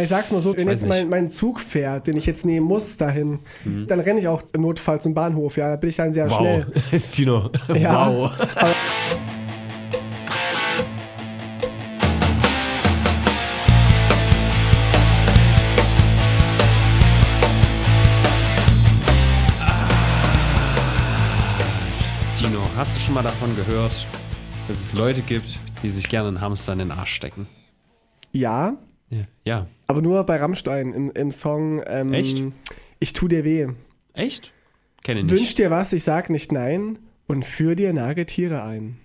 [0.00, 2.96] Ich sag's mal so, wenn jetzt mein, mein Zug fährt, den ich jetzt nehmen muss
[2.96, 3.40] dahin,
[3.88, 6.38] dann renne ich auch im Notfall zum Bahnhof, ja, da bin ich dann sehr Wow.
[6.38, 6.66] schnell.
[7.12, 8.10] Tino, Ja.
[8.10, 8.30] wow.
[22.36, 24.06] Tino, hast du schon mal davon gehört,
[24.68, 27.46] dass es Leute gibt, die sich gerne einen Hamster in den Arsch stecken?
[28.32, 28.74] Ja,
[29.12, 29.26] Ja.
[29.44, 29.66] Ja.
[29.86, 32.42] aber nur bei Rammstein im, im Song ähm, Echt?
[32.98, 33.68] Ich tu dir weh.
[34.14, 34.52] Echt?
[35.04, 35.38] Kenne ich nicht.
[35.38, 38.98] Wünsch dir was, ich sag nicht nein und führ dir Nagetiere ein.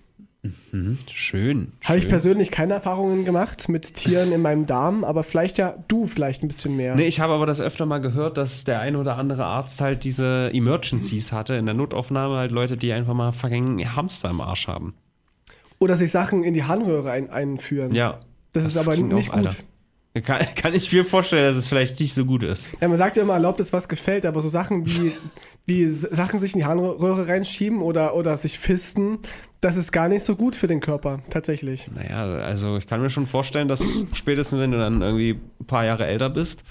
[1.12, 1.72] Schön.
[1.84, 6.06] Habe ich persönlich keine Erfahrungen gemacht mit Tieren in meinem Darm, aber vielleicht ja du
[6.06, 6.94] vielleicht ein bisschen mehr.
[6.94, 10.04] Nee, ich habe aber das öfter mal gehört, dass der ein oder andere Arzt halt
[10.04, 14.68] diese Emergencies hatte, in der Notaufnahme halt Leute, die einfach mal fucking Hamster im Arsch
[14.68, 14.94] haben.
[15.80, 17.92] Oder sich Sachen in die Harnröhre ein, einführen.
[17.92, 18.20] Ja.
[18.52, 19.46] Das, ist aber nicht auch, gut.
[19.46, 19.56] Alter.
[20.22, 22.70] Kann, kann ich mir vorstellen, dass es vielleicht nicht so gut ist.
[22.80, 25.12] Ja, man sagt ja immer, erlaubt es, was gefällt, aber so Sachen wie,
[25.66, 29.18] wie Sachen sich in die Harnröhre reinschieben oder, oder sich fisten,
[29.60, 31.90] das ist gar nicht so gut für den Körper, tatsächlich.
[31.94, 35.84] Naja, also ich kann mir schon vorstellen, dass spätestens, wenn du dann irgendwie ein paar
[35.84, 36.64] Jahre älter bist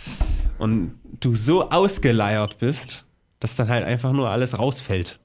[0.57, 3.05] und du so ausgeleiert bist,
[3.39, 5.19] dass dann halt einfach nur alles rausfällt.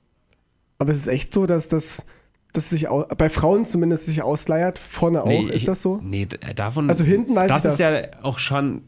[0.78, 2.05] Aber es ist echt so, dass das
[2.53, 5.98] dass sich au bei Frauen zumindest sich ausleiert, vorne auch, Nee, ist ich- das so?
[6.03, 6.89] Nee, davon.
[6.89, 7.92] Also hinten weiß das ich ist das.
[7.92, 8.83] ja auch schon.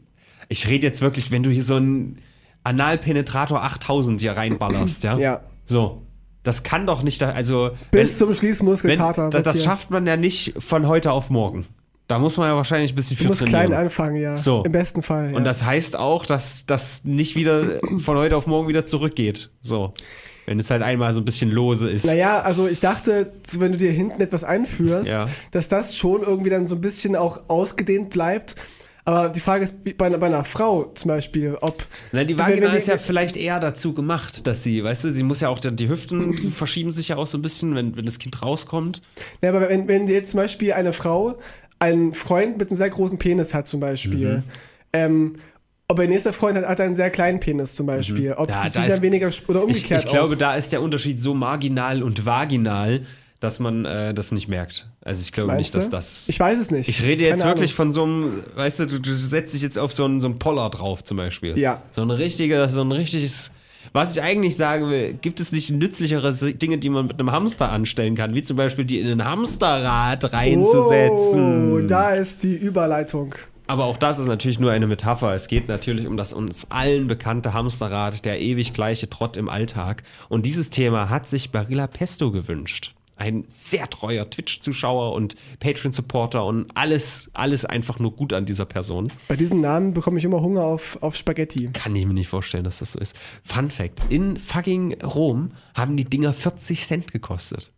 [0.49, 2.19] Ich rede jetzt wirklich, wenn du hier so einen
[2.63, 5.17] Analpenetrator 8000 hier reinballerst, ja?
[5.19, 5.41] Ja.
[5.65, 6.01] So.
[6.43, 7.71] Das kann doch nicht, also.
[7.89, 9.31] Bis wenn, zum Schließmuskelkater.
[9.31, 11.65] das, das schafft man ja nicht von heute auf morgen.
[12.07, 13.69] Da muss man ja wahrscheinlich ein bisschen Du für musst trainieren.
[13.69, 14.37] klein anfangen, ja.
[14.37, 14.63] So.
[14.63, 15.31] Im besten Fall.
[15.31, 15.37] Ja.
[15.37, 19.49] Und das heißt auch, dass das nicht wieder von heute auf morgen wieder zurückgeht.
[19.63, 19.95] So.
[20.45, 22.05] Wenn es halt einmal so ein bisschen lose ist.
[22.05, 25.25] Naja, also ich dachte, wenn du dir hinten etwas einführst, Ja.
[25.51, 28.55] dass das schon irgendwie dann so ein bisschen auch ausgedehnt bleibt.
[29.07, 31.83] Aber die Frage ist, wie bei, einer- bei einer Frau zum Beispiel, ob.
[32.11, 35.21] Na, die Vagina wenn- ist ja vielleicht eher dazu gemacht, dass sie, weißt du, sie
[35.21, 38.05] muss ja auch, die Hüften die verschieben sich ja auch so ein bisschen, wenn, wenn
[38.05, 39.03] das Kind rauskommt.
[39.43, 41.37] Ja, aber wenn, wenn jetzt zum Beispiel eine Frau
[41.77, 44.43] einen Freund mit einem sehr großen Penis hat, zum Beispiel, Mhm.
[44.93, 45.35] ähm,
[45.87, 48.53] ob ihr nächster Freund hat, hat einen sehr kleinen Penis zum Beispiel, ob Mhm.
[48.53, 50.39] Ja, sie, da dann weniger oder Ich, umgekehrt ich glaube, auch.
[50.39, 53.01] da ist der Unterschied so marginal und vaginal,
[53.39, 54.87] dass man äh, das nicht merkt.
[55.01, 56.27] Also ich glaube Meinst nicht, dass das.
[56.29, 56.89] Ich weiß es nicht.
[56.89, 57.75] Ich rede jetzt Keine wirklich Ahnung.
[57.75, 60.39] von so einem, weißt du, du, du setzt dich jetzt auf so einen, so einen
[60.39, 61.57] Poller drauf zum Beispiel.
[61.59, 61.81] Ja.
[61.91, 63.51] So ein richtiger, so ein richtiges.
[63.93, 67.69] Was ich eigentlich sagen will, gibt es nicht nützlichere Dinge, die man mit einem Hamster
[67.69, 71.71] anstellen kann, wie zum Beispiel die in ein Hamsterrad reinzusetzen.
[71.73, 73.35] Oh, da ist die Überleitung.
[73.67, 75.33] Aber auch das ist natürlich nur eine Metapher.
[75.33, 80.03] Es geht natürlich um das uns allen bekannte Hamsterrad, der ewig gleiche Trott im Alltag.
[80.29, 82.93] Und dieses Thema hat sich Barilla Pesto gewünscht.
[83.17, 89.11] Ein sehr treuer Twitch-Zuschauer und Patreon-Supporter und alles, alles einfach nur gut an dieser Person.
[89.29, 91.69] Bei diesem Namen bekomme ich immer Hunger auf, auf Spaghetti.
[91.71, 93.15] Kann ich mir nicht vorstellen, dass das so ist.
[93.41, 97.71] Fun Fact: In fucking Rom haben die Dinger 40 Cent gekostet.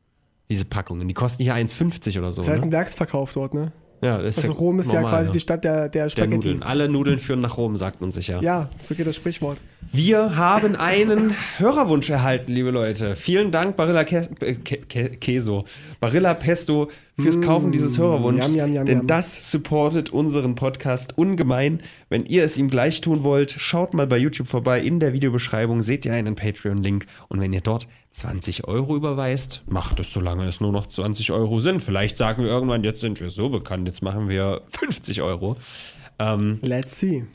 [0.50, 1.08] Diese Packungen.
[1.08, 2.42] Die kosten hier 1,50 oder so.
[2.42, 2.68] Das ist halt Ne?
[2.68, 3.72] ein Werksverkauf dort, ne?
[4.02, 6.35] Ja, das Also Rom ist ja normal, quasi die Stadt der, der der Spaghetti.
[6.35, 6.63] Nudeln.
[6.63, 8.41] Alle Nudeln führen nach Rom, sagt man sich ja.
[8.41, 9.58] Ja, so geht das Sprichwort.
[9.91, 13.16] Wir haben einen Hörerwunsch erhalten, liebe Leute.
[13.16, 14.28] Vielen Dank, Barilla Ke
[14.63, 15.66] Ke Ke Keso.
[16.00, 18.53] Barilla Pesto fürs Kaufen dieses Hörerwunschs.
[18.53, 19.07] Mm, yum, yum, yum, denn yum.
[19.07, 21.81] das supportet unseren Podcast ungemein.
[22.09, 24.79] Wenn ihr es ihm gleich tun wollt, schaut mal bei YouTube vorbei.
[24.81, 27.07] In der Videobeschreibung seht ihr einen Patreon-Link.
[27.27, 31.59] Und wenn ihr dort 20 Euro überweist, macht es, solange es nur noch 20 Euro
[31.59, 31.81] sind.
[31.81, 35.57] Vielleicht sagen wir irgendwann, jetzt sind wir so bekannt, jetzt machen wir 50 Euro.
[36.19, 37.25] Ähm, Let's see.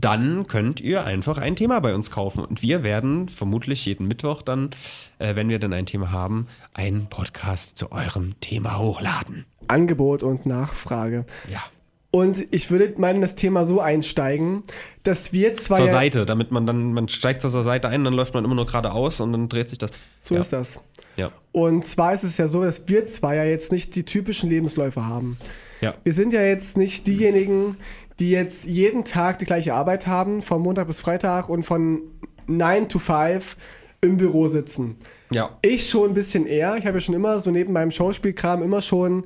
[0.00, 2.44] Dann könnt ihr einfach ein Thema bei uns kaufen.
[2.44, 4.70] Und wir werden vermutlich jeden Mittwoch dann,
[5.18, 9.44] äh, wenn wir dann ein Thema haben, einen Podcast zu eurem Thema hochladen.
[9.66, 11.26] Angebot und Nachfrage.
[11.50, 11.62] Ja.
[12.10, 14.62] Und ich würde meinen, das Thema so einsteigen,
[15.02, 18.32] dass wir zwar Zur Seite, damit man dann, man steigt zur Seite ein, dann läuft
[18.32, 19.90] man immer nur geradeaus und dann dreht sich das.
[20.20, 20.40] so ja.
[20.40, 20.80] ist das.
[21.16, 21.32] Ja.
[21.52, 25.04] Und zwar ist es ja so, dass wir zwar ja jetzt nicht die typischen Lebensläufe
[25.04, 25.36] haben.
[25.82, 25.94] Ja.
[26.02, 27.76] Wir sind ja jetzt nicht diejenigen,
[28.20, 32.02] die jetzt jeden Tag die gleiche Arbeit haben, von Montag bis Freitag und von
[32.46, 33.56] 9 to 5
[34.00, 34.96] im Büro sitzen.
[35.32, 35.58] Ja.
[35.62, 36.76] Ich schon ein bisschen eher.
[36.76, 39.24] Ich habe ja schon immer so neben meinem Schauspielkram immer schon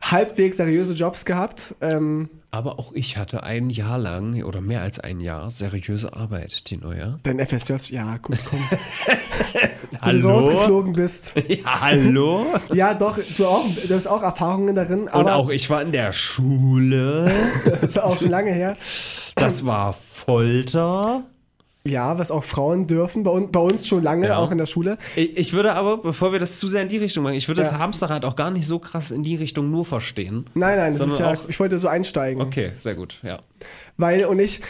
[0.00, 1.74] halbwegs seriöse Jobs gehabt.
[1.80, 6.64] Ähm, Aber auch ich hatte ein Jahr lang oder mehr als ein Jahr seriöse Arbeit,
[6.64, 7.18] Tino, ja?
[7.22, 8.60] dein FSJ, ja gut, komm.
[10.02, 11.34] Wo du rausgeflogen bist.
[11.48, 12.46] Ja, hallo?
[12.72, 16.12] Ja, doch, du, auch, du hast auch Erfahrungen darin, Und auch ich war in der
[16.12, 17.32] Schule.
[17.64, 18.76] das ist auch schon lange her.
[19.34, 21.22] Das war Folter.
[21.88, 24.38] Ja, was auch Frauen dürfen, bei, bei uns schon lange, Ja.
[24.38, 24.98] auch in der Schule.
[25.14, 27.62] Ich, ich würde aber, bevor wir das zu sehr in die Richtung machen, ich würde
[27.62, 27.68] Ja.
[27.70, 30.46] das Hamsterrad auch gar nicht so krass in die Richtung nur verstehen.
[30.54, 32.42] Nein, nein, das ist ja, auch- ich wollte so einsteigen.
[32.42, 33.38] Okay, sehr gut, ja.
[33.96, 34.60] Weil, und ich,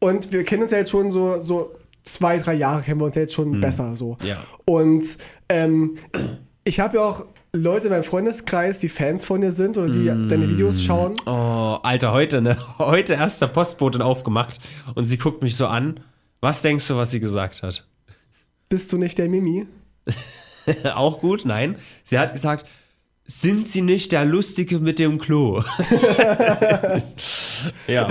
[0.00, 1.72] und wir kennen uns ja jetzt schon so, so
[2.04, 4.18] zwei, drei Jahre kennen wir uns ja jetzt schon besser so.
[4.24, 4.36] Ja.
[4.64, 5.04] Und
[5.48, 5.96] ähm,
[6.64, 7.24] ich habe ja auch
[7.54, 11.14] Leute in meinem Freundeskreis, die Fans von dir sind oder die deine Videos schauen.
[11.26, 12.56] Oh, Alter, heute, ne?
[12.78, 14.58] Heute erst der Postbotin aufgemacht
[14.94, 16.00] und sie guckt mich so an.
[16.42, 17.86] Was denkst du, was sie gesagt hat?
[18.68, 19.68] Bist du nicht der Mimi?
[20.94, 21.44] Auch gut?
[21.44, 21.76] Nein.
[22.02, 22.66] Sie hat gesagt,
[23.24, 25.62] sind Sie nicht der Lustige mit dem Klo?
[27.86, 28.08] ja,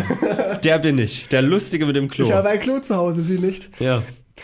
[0.63, 1.27] der bin ich.
[1.27, 2.23] Der Lustige mit dem Klo.
[2.23, 3.69] Ich habe ein Klo zu Hause, sie nicht.
[3.79, 4.01] ja.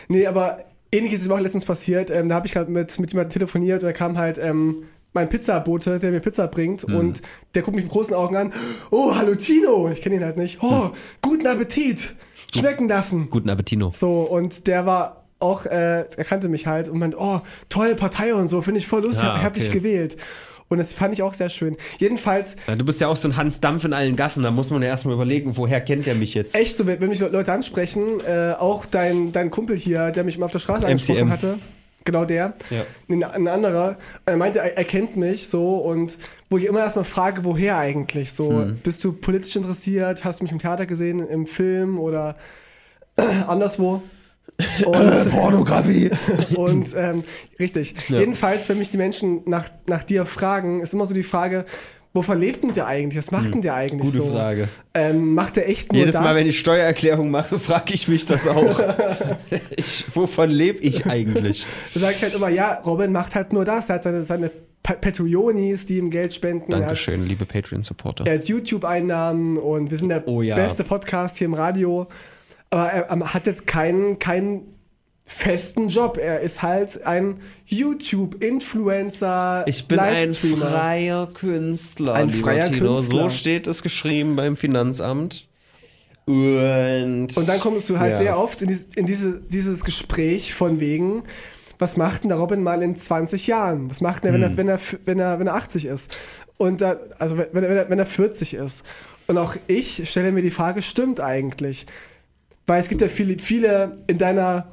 [0.10, 2.12] Nee, aber ähnliches ist mir auch letztens passiert.
[2.12, 4.84] Ähm, da habe ich gerade mit, mit jemandem telefoniert und da kam halt ähm,
[5.18, 6.96] mein Pizzabote, der mir Pizza bringt Mhm.
[6.96, 7.22] und
[7.56, 8.54] der guckt mich mit großen Augen an.
[8.92, 9.90] Oh, hallo Tino.
[9.90, 10.60] Ich kenne ihn halt nicht.
[10.62, 10.92] Oh,
[11.22, 12.16] guten Appetit.
[12.56, 13.30] Schmecken lassen.
[13.30, 13.92] Guten Appetino.
[13.94, 18.34] So, und der war auch, äh, er kannte mich halt und meinte, oh, tolle Partei
[18.34, 19.80] und so, finde ich voll lustig, Ja, hab, hab dich Ah, okay.
[19.80, 20.18] gewählt.
[20.70, 21.78] Und das fand ich auch sehr schön.
[21.98, 24.70] Jedenfalls, Ja, du bist ja auch so ein Hans Dampf in allen Gassen, da muss
[24.70, 26.56] man ja erstmal überlegen, woher kennt er mich jetzt?
[26.56, 30.46] echt so, wenn mich Leute ansprechen, äh, auch dein, dein Kumpel hier, der mich mal
[30.46, 31.32] auf der Straße angesprochen MCM.
[31.32, 31.60] hatte,
[32.08, 32.84] genau der, Ja.
[33.10, 36.18] ein, ein anderer, er meinte, er, er kennt mich so und
[36.50, 38.80] wo ich immer erstmal frage, woher eigentlich so, Hm.
[38.84, 42.36] bist du politisch interessiert, hast du mich im Theater gesehen, im Film oder
[43.48, 44.02] anderswo?
[44.86, 46.10] Und, Pornografie.
[46.56, 47.24] und ähm,
[47.60, 47.94] richtig.
[48.10, 48.20] Ja.
[48.22, 51.66] Jedenfalls, wenn mich die Menschen nach, nach dir fragen, ist immer so die Frage,
[52.18, 53.18] wovon lebt denn der eigentlich?
[53.18, 54.20] Was macht denn der eigentlich Hm.
[54.20, 54.38] Gute so?
[54.38, 54.68] Frage.
[54.94, 56.24] Ähm, macht der echt nur Jedes das?
[56.24, 58.80] Mal, wenn ich Steuererklärung mache, frage ich mich das auch.
[59.76, 61.66] ich, wovon lebe ich eigentlich?
[61.94, 63.90] Sage ich halt immer, ja, Robin macht halt nur das.
[63.90, 64.52] Er hat seine, seine
[64.84, 66.72] Pa- Patreonis, die ihm Geld spenden.
[66.72, 68.26] Er hat, Dankeschön, liebe Patreon-Supporter.
[68.26, 70.56] er hat YouTube-Einnahmen und wir sind der Oh ja.
[70.56, 72.08] beste Podcast hier im Radio.
[72.70, 74.77] Aber er, er hat jetzt keinen, keinen
[75.28, 76.18] festen Job.
[76.18, 82.96] Er ist halt ein YouTube-Influencer, Ich bin ein freier Künstler, Ein freier Tino.
[82.96, 83.22] Künstler.
[83.24, 85.48] So steht es geschrieben beim Finanzamt.
[86.26, 88.18] Und, Und dann kommst du halt Ja.
[88.18, 91.24] sehr oft in, dieses, in diese, dieses Gespräch von wegen,
[91.80, 93.90] was macht denn der Robin mal in 20 Jahren?
[93.90, 94.58] Was macht denn er, Hm.
[94.58, 96.18] wenn, er, wenn, er, wenn, er, wenn er 80 ist?
[96.58, 98.84] Und da, also wenn, wenn, er, wenn er 40 ist.
[99.28, 101.86] Und auch ich stelle mir die Frage, stimmt eigentlich?
[102.66, 104.68] Weil es gibt ja viele, viele in deiner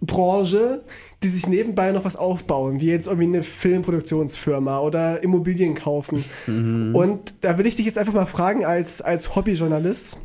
[0.00, 0.82] Branche,
[1.22, 6.24] die sich nebenbei noch was aufbauen, wie jetzt irgendwie eine Filmproduktionsfirma oder Immobilien kaufen.
[6.46, 6.94] Mhm.
[6.94, 10.18] Und da will ich dich jetzt einfach mal fragen, als, als Hobbyjournalist,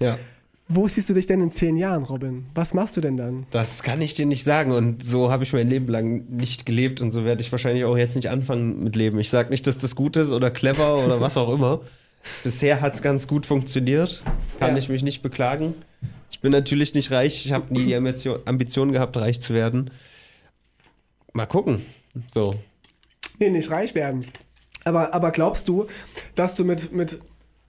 [0.00, 0.18] ja.
[0.68, 2.46] wo siehst du dich denn in zehn Jahren, Robin?
[2.54, 3.46] Was machst du denn dann?
[3.50, 7.00] Das kann ich dir nicht sagen und so habe ich mein Leben lang nicht gelebt
[7.00, 9.18] und so werde ich wahrscheinlich auch jetzt nicht anfangen mit Leben.
[9.18, 11.80] Ich sage nicht, dass das gut ist oder clever oder was auch immer.
[12.42, 14.22] Bisher hat es ganz gut funktioniert,
[14.58, 14.78] kann Ja.
[14.78, 15.74] ich mich nicht beklagen.
[16.34, 19.92] Ich bin natürlich nicht reich, ich habe nie die Ambition, gehabt, reich zu werden.
[21.32, 21.80] Mal gucken.
[22.26, 22.56] So.
[23.38, 24.26] Nee, nicht reich werden.
[24.82, 25.86] Aber, aber glaubst du,
[26.34, 27.20] dass du mit, mit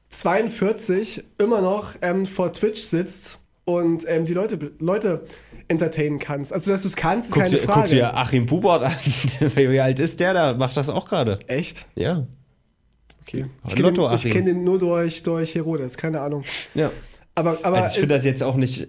[0.09, 5.25] 42 immer noch ähm, vor Twitch sitzt und ähm, die Leute, Leute
[5.67, 6.51] entertainen kannst?
[6.51, 7.81] Also, dass du es kannst, ist Guck keine dir, Frage.
[7.81, 8.93] guck dir Achim Bubert an.
[9.55, 10.53] Wie alt ist der da?
[10.55, 11.37] Macht das auch gerade.
[11.45, 11.85] Echt?
[11.95, 12.25] Ja.
[13.21, 13.45] Okay.
[13.67, 16.43] Ich kenne den, kenn den nur durch, durch Herodes, keine Ahnung.
[16.73, 16.89] Ja.
[17.35, 18.87] Aber, aber Also ich finde das jetzt auch nicht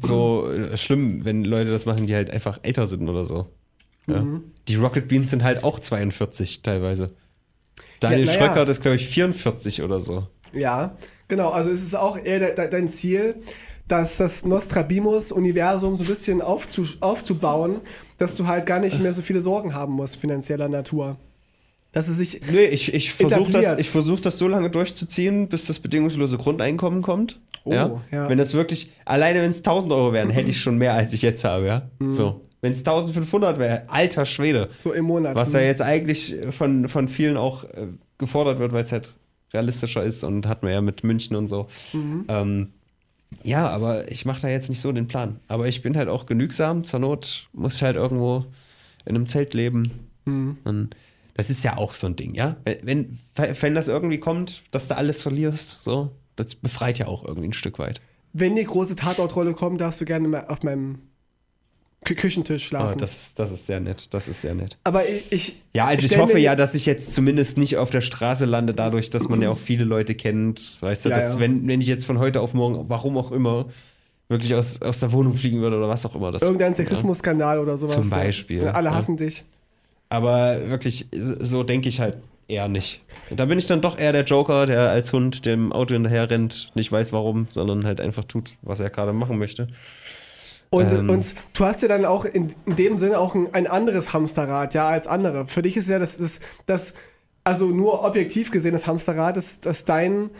[0.00, 3.48] so äh, schlimm, wenn Leute das machen, die halt einfach älter sind oder so.
[4.06, 4.22] Ja.
[4.22, 4.52] Mhm.
[4.68, 7.14] Die Rocket Beans sind halt auch 42 teilweise.
[8.00, 8.32] Daniel ja.
[8.32, 10.28] Schröckert ist, glaube ich, 44 oder so.
[10.52, 10.96] Ja,
[11.26, 11.50] genau.
[11.50, 13.36] Also es ist auch eher de, de, dein Ziel,
[13.88, 17.80] dass das Nostrabimus-Universum so ein bisschen aufzu, aufzubauen,
[18.18, 21.18] dass du halt gar nicht mehr so viele Sorgen haben musst, finanzieller Natur.
[21.92, 22.40] Dass es sich.
[22.50, 27.02] Nee, ich, ich versuche das, ich versuch das so lange durchzuziehen, bis das bedingungslose Grundeinkommen
[27.02, 27.38] kommt.
[27.64, 28.02] Oh, ja?
[28.10, 28.28] ja.
[28.28, 31.22] Wenn das wirklich, alleine wenn es 1000 Euro wären, hätte ich schon mehr, als ich
[31.22, 31.66] jetzt habe.
[31.66, 31.90] Ja?
[31.98, 32.12] Mhm.
[32.12, 32.44] So.
[32.60, 34.68] Wenn es 1500 wäre, alter Schwede.
[34.76, 35.36] So im Monat.
[35.36, 37.86] Was ja jetzt eigentlich von, von vielen auch äh,
[38.18, 39.14] gefordert wird, weil es halt
[39.52, 41.68] realistischer ist und hat man ja mit München und so.
[42.28, 42.72] Ähm,
[43.42, 45.38] ja, aber ich mache da jetzt nicht so den Plan.
[45.48, 46.84] Aber ich bin halt auch genügsam.
[46.84, 48.46] Zur Not muss ich halt irgendwo
[49.04, 49.90] in einem Zelt leben.
[50.64, 50.90] Und
[51.38, 52.56] das ist ja auch so ein Ding, ja?
[52.64, 57.46] Wenn, wenn, das irgendwie kommt, dass du alles verlierst, so, das befreit ja auch irgendwie
[57.46, 58.00] ein Stück weit.
[58.32, 60.98] Wenn die große Tatortrolle kommt, darfst du gerne mal auf meinem
[62.04, 62.94] Kü Küchentisch Aber schlafen.
[62.94, 64.12] Ah, das, ist, das ist sehr nett.
[64.12, 64.78] Das ist sehr nett.
[64.82, 65.54] Aber ich.
[65.74, 69.08] Ja, also ich hoffe ja, dass ich jetzt zumindest nicht auf der Straße lande, dadurch,
[69.10, 70.82] dass man ja auch viele Leute kennt.
[70.82, 71.40] Weißt du, Ja, dass, ja.
[71.40, 73.66] Wenn, wenn ich jetzt von heute auf morgen, warum auch immer,
[74.26, 76.32] wirklich aus, aus der Wohnung fliegen würde oder was auch immer.
[76.32, 76.74] Das, Irgendein.
[76.74, 77.94] Sexismusskandal oder sowas.
[77.94, 78.10] Zum.
[78.10, 78.94] Beispiel, Alle ja.
[78.96, 79.44] hassen dich.
[80.08, 83.00] Aber wirklich, so denke ich halt eher nicht.
[83.30, 86.70] Da bin ich dann doch eher der Joker, der als Hund dem Auto hinterher rennt,
[86.74, 89.66] nicht weiß warum, sondern halt einfach tut, was er gerade machen möchte.
[90.70, 91.10] Und, Ähm.
[91.10, 94.74] und du hast ja dann auch in, in dem Sinne auch ein, ein anderes Hamsterrad,
[94.74, 95.46] ja, als andere.
[95.46, 96.94] Für dich ist ja das, das, das
[97.44, 100.30] also nur objektiv gesehen, das Hamsterrad, dass, dass dein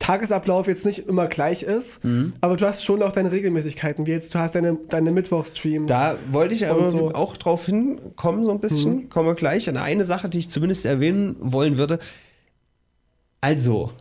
[0.00, 2.32] Tagesablauf jetzt nicht immer gleich ist, Mhm.
[2.40, 5.88] aber du hast schon auch deine Regelmäßigkeiten, wie jetzt, du hast deine, deine Mittwochstreams.
[5.88, 7.12] Da wollte ich aber so.
[7.12, 9.08] auch drauf hinkommen, so ein bisschen.
[9.10, 11.98] Kommen wir gleich an eine Sache, die ich zumindest erwähnen wollen würde.
[13.40, 13.92] Also,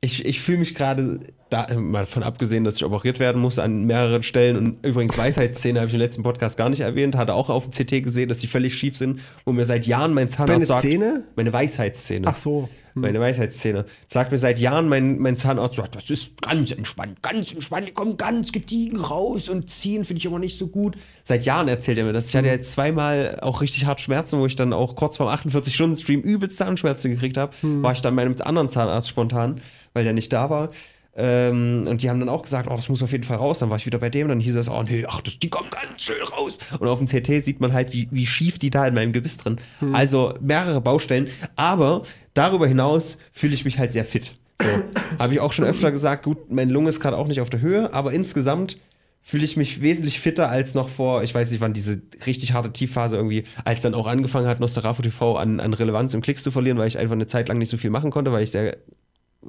[0.00, 1.18] ich, ich fühle mich gerade,
[1.48, 4.56] da, mal von abgesehen, dass ich operiert werden muss an mehreren Stellen.
[4.56, 7.16] Und übrigens, Weisheitszähne habe ich im letzten Podcast gar nicht erwähnt.
[7.16, 10.12] Hatte auch auf dem CT gesehen, dass die völlig schief sind, wo mir seit Jahren
[10.14, 10.82] mein Zahnarzt Deine sagt.
[10.82, 11.24] Zähne?
[11.36, 12.26] Meine Weisheitszähne.
[12.28, 12.68] Ach so.
[12.98, 13.84] Meine Weisheitszähne.
[14.06, 17.92] Sagt mir seit Jahren mein, mein Zahnarzt, ja, das ist ganz entspannt, ganz entspannt, die
[17.92, 20.96] kommen ganz gediegen raus und ziehen finde ich aber nicht so gut.
[21.22, 22.30] Seit Jahren erzählt er mir das.
[22.30, 26.22] Ich hatte jetzt zweimal auch richtig hart Schmerzen, wo ich dann auch kurz vorm 48-Stunden-Stream
[26.22, 27.52] übelst Zahnschmerzen gekriegt habe.
[27.60, 29.60] War ich dann bei einem anderen Zahnarzt spontan,
[29.92, 30.70] weil der nicht da war.
[31.16, 33.58] Ähm, und die haben dann auch gesagt, oh, das muss auf jeden Fall raus.
[33.58, 35.70] Dann war ich wieder bei dem, dann hieß es, oh nee, ach, das, die kommen
[35.70, 36.58] ganz schön raus.
[36.78, 39.38] Und auf dem CT sieht man halt, wie, wie schief die da in meinem Gebiss
[39.38, 39.56] drin.
[39.92, 41.28] Also mehrere Baustellen.
[41.56, 42.02] Aber
[42.34, 44.34] darüber hinaus fühle ich mich halt sehr fit.
[44.60, 44.68] So,
[45.18, 47.60] habe ich auch schon öfter gesagt, gut, meine Lunge ist gerade auch nicht auf der
[47.60, 48.76] Höhe, aber insgesamt
[49.22, 52.72] fühle ich mich wesentlich fitter als noch vor, ich weiß nicht, wann diese richtig harte
[52.72, 56.52] Tiefphase irgendwie, als dann auch angefangen hat, Nostarafo TV an, an Relevanz und Klicks zu
[56.52, 58.76] verlieren, weil ich einfach eine Zeit lang nicht so viel machen konnte, weil ich sehr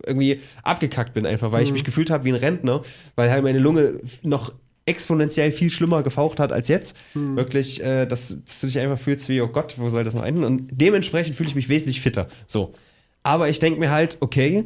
[0.05, 2.81] irgendwie abgekackt bin einfach, weil ich mich gefühlt habe wie ein Rentner,
[3.15, 4.51] weil halt meine Lunge noch
[4.87, 6.97] exponentiell viel schlimmer gefaucht hat als jetzt.
[7.35, 10.23] Wirklich, äh, dass, dass du dich einfach fühlst wie, oh Gott, wo soll das noch
[10.23, 10.43] enden?
[10.43, 12.27] Und dementsprechend fühle ich mich wesentlich fitter.
[12.47, 12.73] So.
[13.21, 14.65] Aber ich denke mir halt, okay,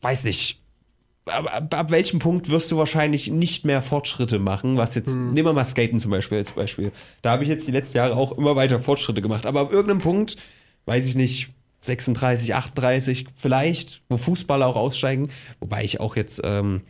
[0.00, 0.62] weiß nicht.
[1.26, 5.44] Ab, ab, ab welchem Punkt wirst du wahrscheinlich nicht mehr Fortschritte machen, was jetzt, nehmen
[5.44, 6.90] wir mal Skaten zum Beispiel als Beispiel.
[7.20, 9.44] Da habe ich jetzt die letzten Jahre auch immer weiter Fortschritte gemacht.
[9.44, 10.36] Aber ab irgendeinem Punkt,
[10.86, 15.30] weiß ich nicht, 36, 38 vielleicht, wo Fußballer auch aussteigen.
[15.60, 16.82] Wobei ich auch jetzt, ähm,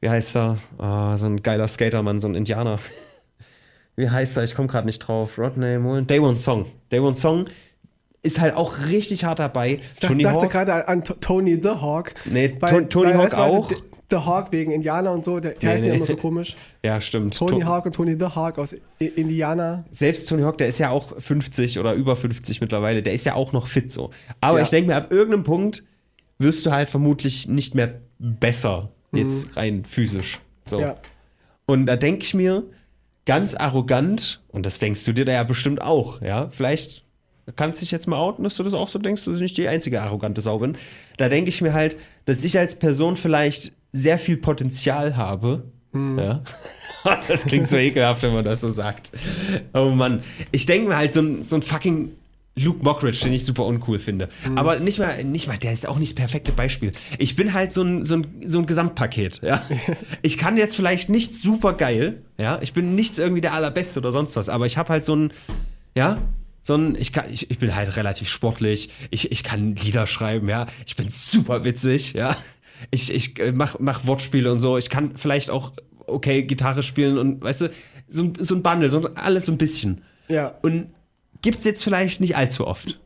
[0.00, 0.58] wie heißt er?
[0.78, 2.78] Ah, so ein geiler Skatermann, so ein Indianer.
[3.96, 4.44] Wie heißt er?
[4.44, 5.36] Ich komme gerade nicht drauf.
[5.36, 6.06] Rodney Mullen.
[6.06, 6.64] Day One Song.
[6.90, 7.44] Day One Song
[8.22, 9.80] ist halt auch richtig hart dabei.
[9.92, 12.14] ich dachte, dachte gerade an T- Tony the Hawk.
[12.24, 13.70] Nee, To- Tony Hawk du, weißt du, auch.
[14.10, 15.96] The- Hawk wegen Indianer und so, der, die Nee, heißen ja nee.
[15.98, 16.56] immer so komisch.
[16.84, 17.36] Ja, stimmt.
[17.36, 19.84] Tony To- Hawk und Tony the Hawk aus I Indiana.
[19.90, 23.34] Selbst Tony Hawk, der ist ja auch 50 oder über 50 mittlerweile, der ist ja
[23.34, 24.10] auch noch fit so.
[24.40, 24.64] Aber Ja.
[24.64, 25.84] ich denke mir, ab irgendeinem Punkt
[26.38, 30.40] wirst du halt vermutlich nicht mehr besser, jetzt rein physisch.
[30.66, 30.76] So.
[30.78, 30.82] Mhm.
[30.82, 30.94] Ja.
[31.66, 32.64] Und da denke ich mir,
[33.26, 37.04] ganz arrogant, und das denkst du dir da ja bestimmt auch, ja, vielleicht
[37.56, 39.56] kannst du dich jetzt mal outen, dass du das auch so denkst, dass ich nicht
[39.56, 40.76] die einzige arrogante Sau bin.
[41.16, 46.42] Da denke ich mir halt, dass ich als Person vielleicht sehr viel Potenzial habe, ja.
[47.28, 49.12] Das klingt so ekelhaft, wenn man das so sagt.
[49.72, 50.22] Oh Mann.
[50.52, 52.10] Ich denke mir halt, so ein, so ein fucking
[52.56, 54.28] Luke Mockridge, den ich super uncool finde.
[54.56, 56.92] Aber nicht mal, nicht mal, der ist auch nicht das perfekte Beispiel.
[57.18, 59.62] Ich bin halt so ein, so ein, so ein Gesamtpaket, ja.
[60.22, 62.58] Ich kann jetzt vielleicht nicht super geil, ja.
[62.60, 65.32] Ich bin nichts irgendwie der Allerbeste oder sonst was, aber ich habe halt so ein,
[65.96, 66.18] ja,
[66.62, 70.48] so ein, ich, kann, ich, ich bin halt relativ sportlich, ich, ich kann Lieder schreiben,
[70.48, 70.66] ja.
[70.86, 72.36] Ich bin super witzig, ja.
[72.90, 74.76] Ich, ich äh, mach, mach Wortspiele und so.
[74.78, 75.72] Ich kann vielleicht auch,
[76.06, 77.70] okay, Gitarre spielen und, weißt du,
[78.08, 80.02] so, ein- so ein Bundle, so alles so ein bisschen.
[80.28, 80.54] Ja.
[80.62, 80.90] Und
[81.42, 82.98] gibt's jetzt vielleicht nicht allzu oft.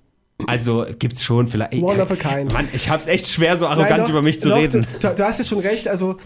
[0.49, 1.75] Also gibt's schon vielleicht.
[1.75, 2.53] One of a kind.
[2.53, 4.85] Mann, ich hab's echt schwer, so arrogant Nein, doch, über mich zu doch, reden.
[5.01, 5.87] Du, du hast ja schon recht.
[5.87, 6.17] Also,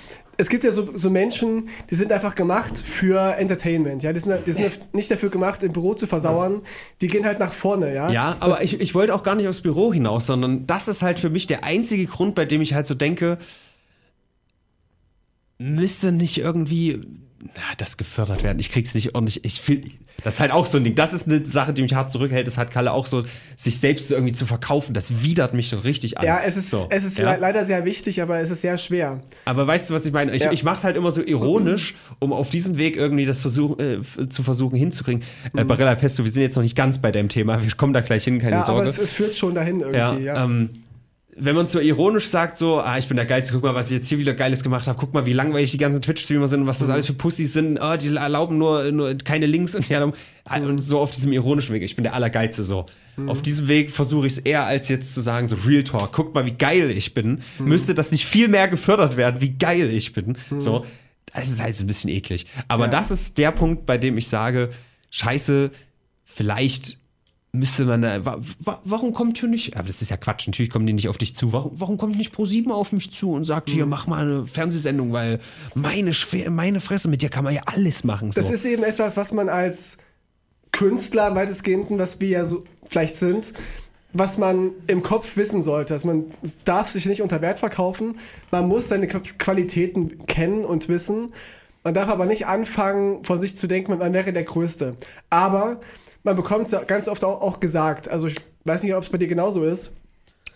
[0.41, 4.05] es gibt ja so, so Menschen, die sind einfach gemacht für Entertainment.
[4.05, 4.13] Ja?
[4.13, 6.63] Die, sind, die sind nicht dafür gemacht, im Büro zu versauern.
[7.01, 7.93] Die gehen halt nach vorne.
[7.93, 11.03] Ja, Ja, aber ich, ich wollte auch gar nicht aufs Büro hinaus, sondern das ist
[11.03, 13.39] halt für mich der einzige Grund, bei dem ich halt so denke,
[15.59, 17.01] müsste nicht irgendwie
[17.77, 18.59] das gefördert werden.
[18.59, 19.45] Ich krieg's nicht ordentlich.
[19.45, 19.83] Ich fühl,
[20.25, 20.95] das ist halt auch so ein Ding.
[20.97, 22.47] Das ist eine Sache, die mich hart zurückhält.
[22.49, 23.23] Das hat Kalle auch so,
[23.57, 24.93] sich selbst irgendwie zu verkaufen.
[24.93, 26.27] Das widert mich so richtig an.
[26.27, 27.35] Ja, es ist, so, es ist ja?
[27.35, 29.21] le leider sehr wichtig, aber es ist sehr schwer.
[29.45, 30.35] Aber weißt du, was ich meine?
[30.35, 30.53] Ich, Ja.
[30.53, 34.01] ich mache es halt immer so ironisch, um auf diesem Weg irgendwie das versuch, äh,
[34.29, 35.23] zu versuchen hinzukriegen.
[35.57, 37.63] Äh, Barella Pesto, wir sind jetzt noch nicht ganz bei deinem Thema.
[37.63, 38.89] Wir kommen da gleich hin, keine Ja, aber Sorge.
[38.91, 39.99] es, es führt schon dahin irgendwie.
[39.99, 40.71] Ja, Ja, Ähm,
[41.41, 43.97] wenn man so ironisch sagt, so, ah, ich bin der Geilste, guck mal, was ich
[43.97, 46.67] jetzt hier wieder Geiles gemacht habe, guck mal, wie langweilig die ganzen Twitch-Streamer sind und
[46.67, 49.93] was das alles für Pussys sind, ah, die erlauben nur, nur keine Links und die
[49.95, 50.15] erlauben,
[50.45, 52.87] ah, und so auf diesem ironischen Weg, ich bin der Allergeilste so.
[53.27, 56.35] Auf diesem Weg versuche ich es eher als jetzt zu sagen, so Real Talk, guck
[56.35, 57.41] mal, wie geil ich bin.
[57.59, 60.39] Müsste das nicht viel mehr gefördert werden, wie geil ich bin.
[60.57, 60.85] So,
[61.35, 62.47] das ist halt so ein bisschen eklig.
[62.69, 62.91] Aber Ja.
[62.91, 64.71] das ist der Punkt, bei dem ich sage,
[65.11, 65.71] scheiße,
[66.25, 66.99] vielleicht
[67.53, 70.71] müsste man da, wa, wa, warum kommt hier nicht, aber das ist ja Quatsch, natürlich
[70.71, 73.45] kommen die nicht auf dich zu, warum, warum kommt nicht Pro7 auf mich zu und
[73.45, 73.73] sagt, Mhm.
[73.73, 75.41] hier, mach mal eine Fernsehsendung, weil
[75.75, 76.13] meine,
[76.51, 78.33] meine Fresse, mit dir kann man ja alles machen.
[78.33, 78.41] So.
[78.41, 79.97] Das ist eben etwas, was man als
[80.73, 83.53] Künstler weitestgehend, was wir ja so vielleicht sind,
[84.13, 85.95] was man im Kopf wissen sollte.
[85.95, 86.25] Dass man
[86.65, 88.19] darf sich nicht unter Wert verkaufen.
[88.51, 91.33] Man muss seine Qualitäten kennen und wissen.
[91.85, 94.97] Man darf aber nicht anfangen, von sich zu denken, man wäre der Größte.
[95.31, 95.81] Aber
[96.29, 98.09] man bekommt es ganz oft auch, auch gesagt.
[98.09, 99.93] Also ich weiß nicht, ob es bei dir genauso ist.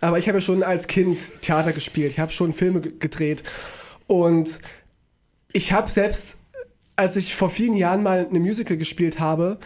[0.03, 2.11] Aber ich habe ja schon als Kind Theater gespielt.
[2.11, 3.43] Ich habe schon Filme gedreht.
[4.07, 4.61] Und
[5.53, 6.37] ich habe selbst,
[6.97, 9.59] als ich vor vielen Jahren mal eine Musical gespielt habe,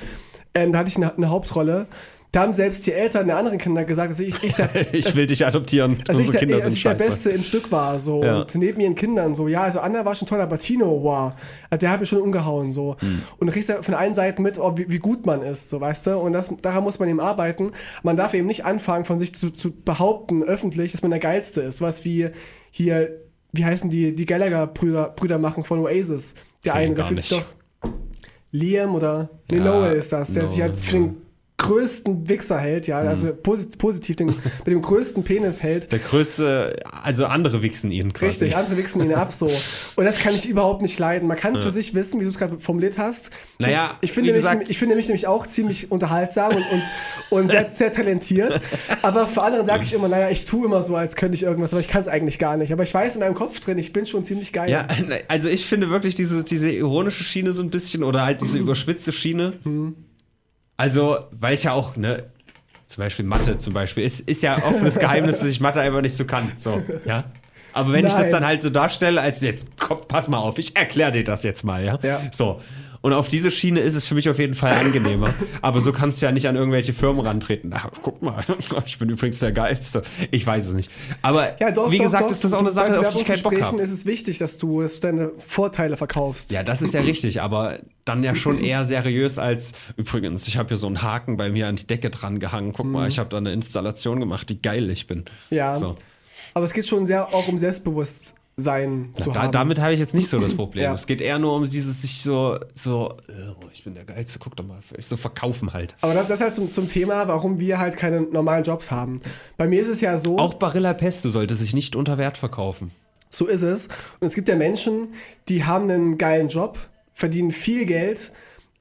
[0.55, 1.87] ähm, da hatte ich eine, eine Hauptrolle.
[2.33, 5.27] Da haben selbst die Eltern der anderen Kinder gesagt, dass ich, ich, da, ich will
[5.27, 5.99] dich adoptieren.
[6.05, 7.11] Dass Unsere ich, Kinder der, sind ich der scheiße.
[7.11, 7.99] Beste im Stück war.
[7.99, 8.23] So.
[8.23, 8.41] Ja.
[8.41, 11.33] Und neben ihren Kindern so, ja, also Anna war schon toll, aber Tino, wow,
[11.71, 12.73] also der hat mich schon umgehauen.
[12.73, 12.97] So.
[12.99, 13.23] Hm.
[13.39, 15.81] Und du kriegst ja von allen Seiten mit, oh, wie, wie gut man ist, so
[15.81, 16.19] weißt du.
[16.19, 17.73] Und das, daran muss man eben arbeiten.
[18.03, 21.63] Man darf eben nicht anfangen, von sich zu, zu behaupten, öffentlich, dass man der Geilste
[21.63, 21.79] ist.
[21.79, 22.29] Sowas wie
[22.71, 23.21] hier,
[23.53, 26.35] wie heißen die, die Gallagher-Brüder Brüder machen von Oasis.
[26.65, 27.45] Der eine, der fühlt sich doch.
[28.53, 31.09] Liam oder nee, Ja, Noel ist das, der sich halt für Noel.
[31.09, 31.26] den
[31.67, 33.09] größten Wichser hält, ja, Hm.
[33.09, 35.91] also posit positiv den, mit dem größten Penis hält.
[35.93, 38.27] Der größte, also andere wichsen ihn quasi.
[38.45, 39.47] Richtig, andere wichsen ihn ab so.
[39.97, 41.29] Und das kann ich überhaupt nicht leiden.
[41.29, 43.31] Man kann es für sich wissen, wie du es gerade formuliert hast.
[43.59, 46.83] Naja, ich, ich, finde mich, gesagt- ich finde mich nämlich auch ziemlich unterhaltsam und, und,
[47.31, 48.61] und sehr, sehr talentiert.
[49.03, 51.73] Aber für andere sage ich immer, naja, ich tue immer so, als könnte ich irgendwas,
[51.73, 52.73] aber ich kann es eigentlich gar nicht.
[52.73, 54.71] Aber ich weiß in meinem Kopf drin, ich bin schon ziemlich geil.
[54.71, 54.87] Ja,
[55.29, 59.13] also ich finde wirklich diese, diese ironische Schiene so ein bisschen oder halt diese überspitzte
[59.13, 59.55] Schiene.
[60.77, 62.25] Also, weil ich ja auch, ne,
[62.87, 66.17] zum Beispiel Mathe zum Beispiel, ist, ist ja offenes Geheimnis, dass ich Mathe einfach nicht
[66.17, 66.53] so kann.
[66.57, 67.25] So, ja.
[67.73, 68.31] Aber wenn ich das Nein.
[68.33, 71.63] dann halt so darstelle, als jetzt, komm, pass mal auf, ich erkläre dir das jetzt
[71.63, 71.99] mal, ja.
[72.03, 72.21] Ja.
[72.31, 72.61] So.
[73.07, 75.33] Und auf diese Schiene ist es für mich auf jeden Fall angenehmer.
[75.63, 77.71] Aber so kannst du ja nicht an irgendwelche Firmen rantreten.
[77.73, 78.43] Ach, guck mal,
[78.85, 80.03] ich bin übrigens der Geilste.
[80.33, 80.91] Ich weiß es nicht.
[81.23, 82.31] Aber Ja, doch, wie doch, gesagt, doch.
[82.33, 83.81] ist das auch eine Sache, auf die ich keinen Bock habe.
[83.81, 86.51] ist es wichtig, dass du, dass du deine Vorteile verkaufst.
[86.51, 90.67] Ja, das ist ja richtig, aber dann ja schon eher seriös als übrigens, ich habe
[90.71, 92.73] hier so einen Haken bei mir an die Decke dran gehangen.
[92.73, 95.27] Guck mal, ich habe da eine Installation gemacht, wie geil ich bin.
[95.51, 95.73] Ja.
[95.75, 95.95] So.
[96.55, 98.37] Aber es geht schon sehr auch um Selbstbewusstsein
[99.21, 99.53] zu Da, haben.
[99.53, 100.85] damit habe ich jetzt nicht so das Problem.
[100.85, 100.95] Ja.
[100.95, 103.33] Es geht eher nur um dieses sich so, so, äh,
[103.73, 105.95] ich bin der Geilste, guck doch mal, so verkaufen halt.
[106.01, 109.19] Aber das, das ist halt zum, zum Thema, warum wir halt keine normalen Jobs haben.
[109.59, 112.93] Bei mir ist es ja so, Auch Barilla Pesto sollte sich nicht unter Wert verkaufen.
[113.29, 113.89] so ist es.
[114.21, 115.09] Und es gibt ja Menschen,
[115.51, 116.79] die haben einen geilen Job,
[117.13, 118.33] verdienen viel Geld,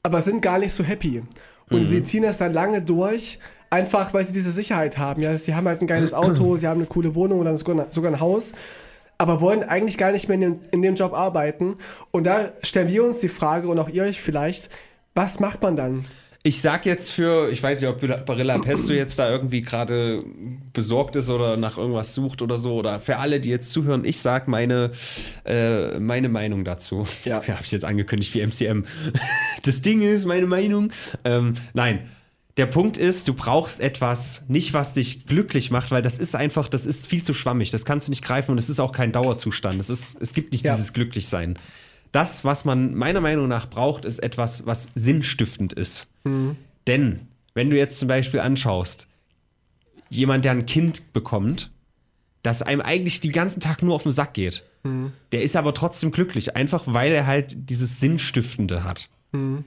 [0.03, 1.21] aber sind gar nicht so happy.
[1.69, 5.21] Und sie ziehen das dann lange durch, einfach weil sie diese Sicherheit haben.
[5.21, 8.19] Ja, sie haben halt ein geiles Auto, sie haben eine coole Wohnung oder sogar ein
[8.21, 8.53] Haus,
[9.17, 11.75] aber wollen eigentlich gar nicht mehr in dem, in dem Job arbeiten.
[12.11, 14.69] Und da stellen wir uns die Frage und auch ihr euch vielleicht,
[15.13, 16.05] was macht man dann?
[16.43, 20.23] Ich sag jetzt für, ich weiß nicht, ob Barilla Pesto jetzt da irgendwie gerade
[20.73, 24.19] besorgt ist oder nach irgendwas sucht oder so, oder für alle, die jetzt zuhören, ich
[24.19, 24.91] sag meine,
[25.43, 27.07] äh, meine Meinung dazu.
[27.23, 27.37] Ja.
[27.45, 28.85] Das habe ich jetzt angekündigt wie MCM.
[29.63, 30.91] Das Ding ist, meine Meinung.
[31.23, 32.01] Ähm, nein.
[32.57, 36.69] Der Punkt ist, du brauchst etwas, nicht was dich glücklich macht, weil das ist einfach,
[36.69, 39.11] das ist viel zu schwammig, das kannst du nicht greifen und es ist auch kein
[39.11, 39.79] Dauerzustand.
[39.79, 40.73] Es, ist, es gibt nicht Ja.
[40.73, 41.59] dieses Glücklichsein.
[42.13, 46.07] Das, was man meiner Meinung nach braucht, ist etwas, was sinnstiftend ist.
[46.87, 49.07] Denn, wenn du jetzt zum Beispiel anschaust,
[50.09, 51.71] jemand, der ein Kind bekommt,
[52.41, 54.63] das einem eigentlich den ganzen Tag nur auf den Sack geht,
[55.33, 59.09] der ist aber trotzdem glücklich, einfach weil er halt dieses Sinnstiftende hat.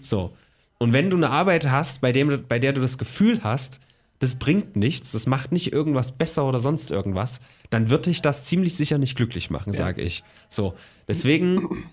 [0.01, 0.33] So.
[0.78, 3.80] Und wenn du eine Arbeit hast, bei, dem, bei der du das Gefühl hast,
[4.20, 8.44] das bringt nichts, das macht nicht irgendwas besser oder sonst irgendwas, dann wird dich das
[8.44, 10.24] ziemlich sicher nicht glücklich machen, sage ich.
[10.48, 10.74] So.
[11.06, 11.84] Deswegen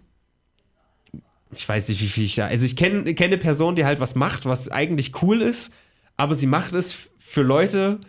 [1.56, 2.48] ich weiß nicht, wie viel ich da.
[2.48, 5.72] Also ich kenne kenn eine Person, die halt was macht, was eigentlich cool ist,
[6.18, 8.00] aber sie macht es für Leute,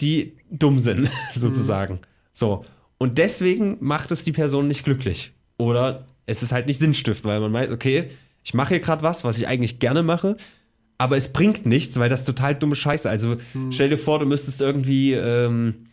[0.00, 2.00] die dumm sind, sozusagen.
[2.32, 2.64] So.
[2.98, 5.32] Und deswegen macht es die Person nicht glücklich.
[5.58, 8.10] Oder es ist halt nicht sinnstiftend, weil man meint, okay,
[8.42, 10.36] ich mache hier gerade was, was ich eigentlich gerne mache,
[10.98, 13.08] aber es bringt nichts, weil das total dumme Scheiße.
[13.08, 13.36] Also
[13.70, 15.86] stell dir vor, du müsstest irgendwie, ähm,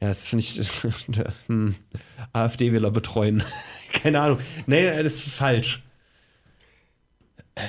[0.00, 0.60] ja, das finde ich,
[1.46, 1.74] hm,
[2.32, 3.42] AfD-Wähler betreuen.
[3.92, 4.38] Keine Ahnung.
[4.66, 5.82] Nee, das ist falsch.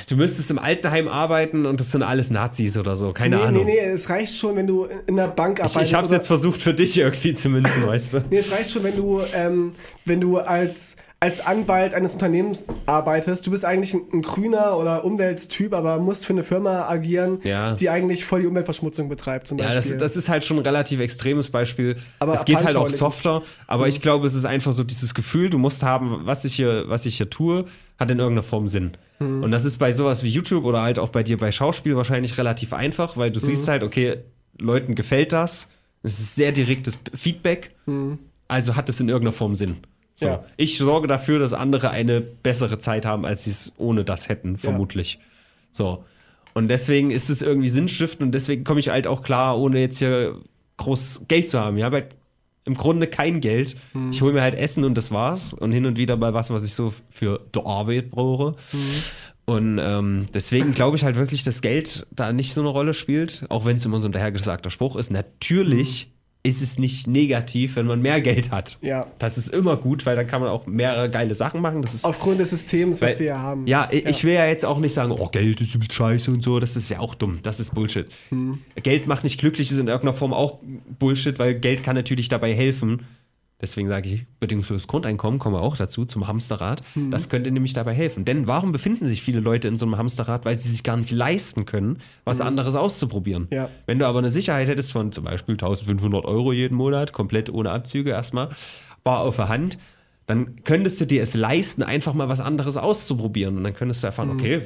[0.08, 3.12] Du müsstest im Altenheim arbeiten und das sind alles Nazis oder so.
[3.12, 3.66] Keine nee, Ahnung.
[3.66, 5.90] nee, nee, es reicht schon, wenn du in der Bank Ich, arbeitest.
[5.92, 8.24] ich habe es jetzt versucht für dich irgendwie zu münzen, weißt du.
[8.30, 13.46] Nee, es reicht schon, wenn du, ähm, wenn du als, als Anwalt eines Unternehmens arbeitest.
[13.46, 17.74] Du bist eigentlich ein, ein grüner oder Umwelttyp, aber musst für eine Firma agieren, Ja.
[17.76, 19.98] die eigentlich voll die Umweltverschmutzung betreibt, zum Ja, das, Beispiel.
[19.98, 21.98] das ist halt schon ein relativ extremes Beispiel.
[22.20, 23.90] Aber es geht halt auch softer, aber Mhm.
[23.90, 27.06] ich glaube, es ist einfach so dieses Gefühl, du musst haben, was ich hier, was
[27.06, 27.66] ich hier tue,
[28.00, 28.92] hat in irgendeiner Form Sinn.
[29.20, 29.44] Mhm.
[29.44, 32.38] Und das ist bei sowas wie YouTube oder halt auch bei dir bei Schauspiel wahrscheinlich
[32.38, 33.46] relativ einfach, weil du Mhm.
[33.46, 34.20] siehst halt, okay,
[34.58, 35.68] Leuten gefällt das.
[36.02, 37.72] Es ist sehr direktes Feedback,
[38.48, 39.78] also hat es in irgendeiner Form Sinn.
[40.20, 40.28] So.
[40.28, 40.44] Ja.
[40.58, 44.58] Ich sorge dafür, dass andere eine bessere Zeit haben, als sie es ohne das hätten,
[44.58, 45.18] vermutlich.
[45.72, 46.04] So.
[46.54, 50.00] Und deswegen ist es irgendwie sinnstiftend und deswegen komme ich halt auch klar, ohne jetzt
[50.00, 50.36] hier
[50.76, 51.78] groß Geld zu haben.
[51.78, 52.18] Ich habe halt
[52.66, 53.78] im Grunde kein Geld.
[53.94, 54.12] Mhm.
[54.12, 55.54] Ich hole mir halt Essen und das war's.
[55.54, 58.58] Und hin und wieder mal was, was ich so für die Arbeit brauche.
[58.74, 59.04] Mhm.
[59.46, 63.46] Und ähm, deswegen glaube ich halt wirklich, dass Geld da nicht so eine Rolle spielt,
[63.48, 65.12] auch wenn es immer so ein dahergesagter Spruch ist.
[65.12, 66.12] Natürlich
[66.50, 68.78] ist es nicht negativ, wenn man mehr Geld hat.
[68.82, 69.08] Ja.
[69.20, 71.82] Das ist immer gut, weil dann kann man auch mehrere geile Sachen machen.
[71.82, 73.68] Das ist Aufgrund des Systems, was weil- wir ja haben.
[73.68, 76.44] Ja, ich, ich will ja jetzt auch nicht sagen, oh, Geld ist übel scheiße und
[76.44, 76.60] so.
[76.60, 77.40] Das ist ja auch dumm.
[77.44, 78.08] Das ist Bullshit.
[78.30, 78.60] Hm.
[78.84, 80.60] Geld macht nicht glücklich, ist in irgendeiner Form auch
[81.00, 83.06] Bullshit, weil Geld kann natürlich dabei helfen.
[83.62, 86.82] Deswegen sage ich, bedingungsloses Grundeinkommen, kommen wir auch dazu, zum Hamsterrad.
[86.94, 87.12] Hm.
[87.12, 88.24] Das könnte nämlich dabei helfen.
[88.24, 90.46] Denn warum befinden sich viele Leute in so einem Hamsterrad?
[90.46, 93.48] Weil sie sich gar nicht leisten können, was anderes auszuprobieren.
[93.52, 93.70] Ja.
[93.86, 97.72] Wenn du aber eine Sicherheit hättest von zum Beispiel 1500 Euro jeden Monat, komplett ohne
[97.72, 98.50] Abzüge erstmal,
[99.04, 99.78] bar auf der Hand,
[100.26, 103.58] dann könntest du dir es leisten, einfach mal was anderes auszuprobieren.
[103.58, 104.62] Und dann könntest du erfahren, okay,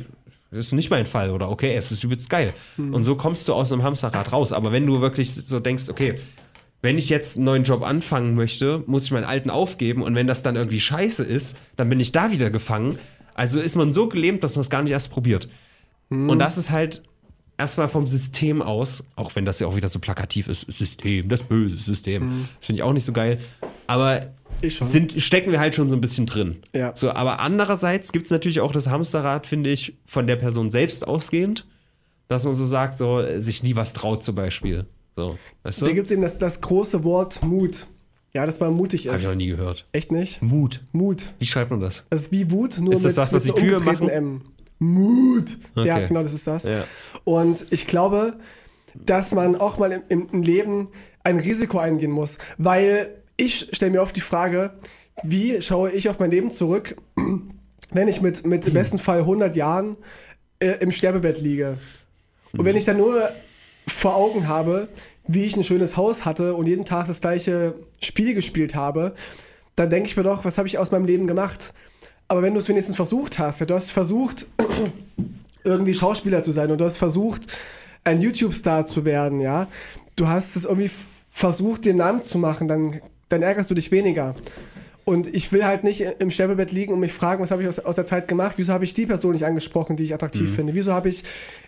[0.52, 2.54] das ist nicht mein Fall oder okay, es ist übelst geil.
[2.78, 4.52] Und so kommst du aus einem Hamsterrad raus.
[4.52, 6.14] Aber wenn du wirklich so denkst, okay,
[6.84, 10.28] wenn ich jetzt einen neuen Job anfangen möchte, muss ich meinen alten aufgeben und wenn
[10.28, 13.00] das dann irgendwie scheiße ist, dann bin ich da wieder gefangen.
[13.34, 15.48] Also ist man so gelähmt, dass man es gar nicht erst probiert.
[16.10, 17.02] Und das ist halt
[17.58, 21.44] erstmal vom System aus, auch wenn das ja auch wieder so plakativ ist, System, das
[21.44, 23.40] böse System, das finde ich auch nicht so geil.
[23.88, 26.60] Aber sind, stecken wir halt schon so ein bisschen drin.
[26.76, 26.96] Ja.
[26.96, 31.08] So, aber andererseits gibt es natürlich auch das Hamsterrad, finde ich, von der Person selbst
[31.08, 31.66] ausgehend,
[32.28, 34.86] dass man so sagt, so sich nie was traut zum Beispiel.
[35.16, 35.86] So, weißt du?
[35.86, 37.88] Da gibt es eben das, das große Wort Mut.
[38.34, 39.30] Ja, dass man mutig Habe ich ist.
[39.30, 39.86] noch nie gehört.
[39.92, 40.42] Echt nicht?
[40.42, 40.82] Mut.
[40.92, 41.34] Mut.
[41.38, 42.06] Wie schreibt man das?
[42.10, 44.10] Das ist wie Wut, nur Ist das mit, das, was mit die Kühe machen?
[44.10, 44.42] M.
[44.80, 45.58] Mut.
[45.76, 46.08] Ja, Okay.
[46.08, 46.64] genau, das ist das.
[46.64, 46.84] Ja.
[47.26, 48.38] Und ich glaube,
[48.96, 50.90] dass man auch mal im, im, im Leben
[51.24, 52.40] ein Risiko eingehen muss.
[52.58, 54.74] Weil ich stelle mir oft die Frage,
[55.22, 56.96] wie schaue ich auf mein Leben zurück,
[57.92, 59.96] wenn ich mit, mit im besten Fall 100 Jahren
[60.60, 61.78] äh, im Sterbebett liege.
[62.54, 63.30] Und wenn ich dann nur
[63.88, 64.88] vor Augen habe,
[65.28, 69.14] wie ich ein schönes Haus hatte und jeden Tag das gleiche Spiel gespielt habe,
[69.76, 71.74] dann denke ich mir doch, was habe ich aus meinem Leben gemacht?
[72.28, 74.48] Aber wenn du es wenigstens versucht hast, ja, du hast versucht,
[75.64, 77.48] irgendwie Schauspieler zu sein und du hast versucht,
[78.04, 79.68] ein YouTube-Star zu werden, ja,
[80.16, 80.92] du hast es irgendwie
[81.32, 84.36] versucht, einen Namen zu machen, dann, dann ärgerst du dich weniger.
[85.06, 87.80] Und ich will halt nicht im Sterbebett liegen und mich fragen, was habe ich aus,
[87.80, 88.54] aus der Zeit gemacht?
[88.58, 90.74] Wieso habe ich die Person nicht angesprochen, die ich attraktiv finde?
[90.76, 91.24] Wieso habe ich,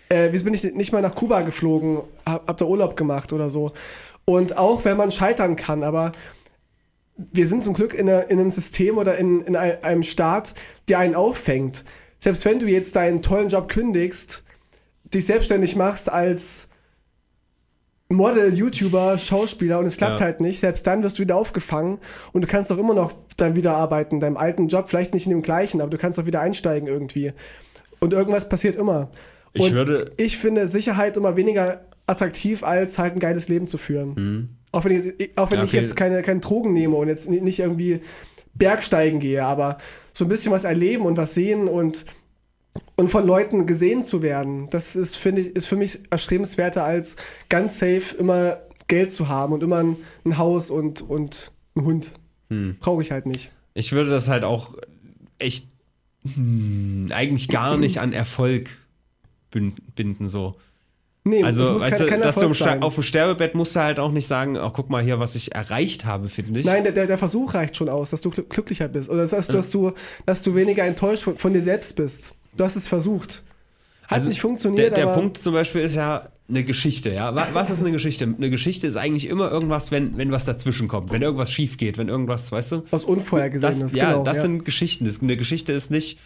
[0.08, 3.50] äh, wieso bin ich nicht mal nach Kuba geflogen, hab, hab da Urlaub gemacht oder
[3.50, 3.72] so?
[4.24, 6.12] Und auch wenn man scheitern kann, aber
[7.16, 10.54] wir sind zum Glück in, einer, in einem System oder in, in ein- einem Staat,
[10.88, 11.84] der einen auffängt.
[12.18, 14.42] Selbst wenn du jetzt deinen tollen Job kündigst,
[15.04, 16.68] dich selbstständig machst als
[18.08, 20.26] Model, YouTuber, Schauspieler und es klappt Ja.
[20.26, 21.98] halt nicht, selbst dann wirst du wieder aufgefangen
[22.32, 25.26] und du kannst auch immer noch dann wieder arbeiten, in deinem alten Job, vielleicht nicht
[25.26, 27.32] in dem gleichen, aber du kannst auch wieder einsteigen irgendwie.
[27.98, 29.08] Und irgendwas passiert immer.
[29.52, 33.78] Ich und würde- ich finde Sicherheit immer weniger attraktiv, als halt ein geiles Leben zu
[33.78, 34.56] führen.
[34.70, 37.40] Auch wenn ich, auch wenn Ja, ich jetzt keine, keine Drogen nehme und jetzt ni-
[37.40, 38.00] nicht irgendwie
[38.54, 39.78] Bergsteigen gehe, aber
[40.12, 42.04] so ein bisschen was erleben und was sehen und,
[42.96, 47.16] und von Leuten gesehen zu werden, das ist, finde ich, ist für mich erstrebenswerter als
[47.48, 48.58] ganz safe immer
[48.88, 52.12] Geld zu haben und immer ein, ein Haus und, und einen Hund.
[52.50, 52.76] Hm.
[52.80, 53.50] Brauche ich halt nicht.
[53.74, 54.74] Ich würde das halt auch
[55.38, 55.66] echt
[56.34, 58.70] hm, eigentlich gar nicht an Erfolg
[59.94, 60.56] binden so.
[61.24, 62.82] Nee, Also, muss weißt kein, du, kein dass du sein.
[62.84, 65.56] auf dem Sterbebett musst du halt auch nicht sagen, ach guck mal hier, was ich
[65.56, 66.66] erreicht habe, finde ich.
[66.66, 69.10] Nein, der, der, der Versuch reicht schon aus, dass du glück- glücklicher bist.
[69.10, 69.92] Oder dass, dass, du,
[70.24, 72.32] dass du weniger enttäuscht von dir selbst bist.
[72.56, 73.42] Du hast es versucht.
[74.08, 77.34] Hat nicht funktioniert, der, der Punkt zum Beispiel ist ja eine Geschichte, ja.
[77.34, 78.24] Wa- Was ist eine Geschichte?
[78.24, 81.98] Eine Geschichte ist eigentlich immer irgendwas, wenn, wenn was dazwischen kommt, wenn irgendwas schief geht,
[81.98, 82.82] wenn irgendwas, weißt du?
[82.92, 83.80] aus Unvorhergesehenes.
[83.80, 84.42] Das, ja, genau, das ja.
[84.42, 85.06] sind Geschichten.
[85.06, 86.20] Das, eine Geschichte ist nicht,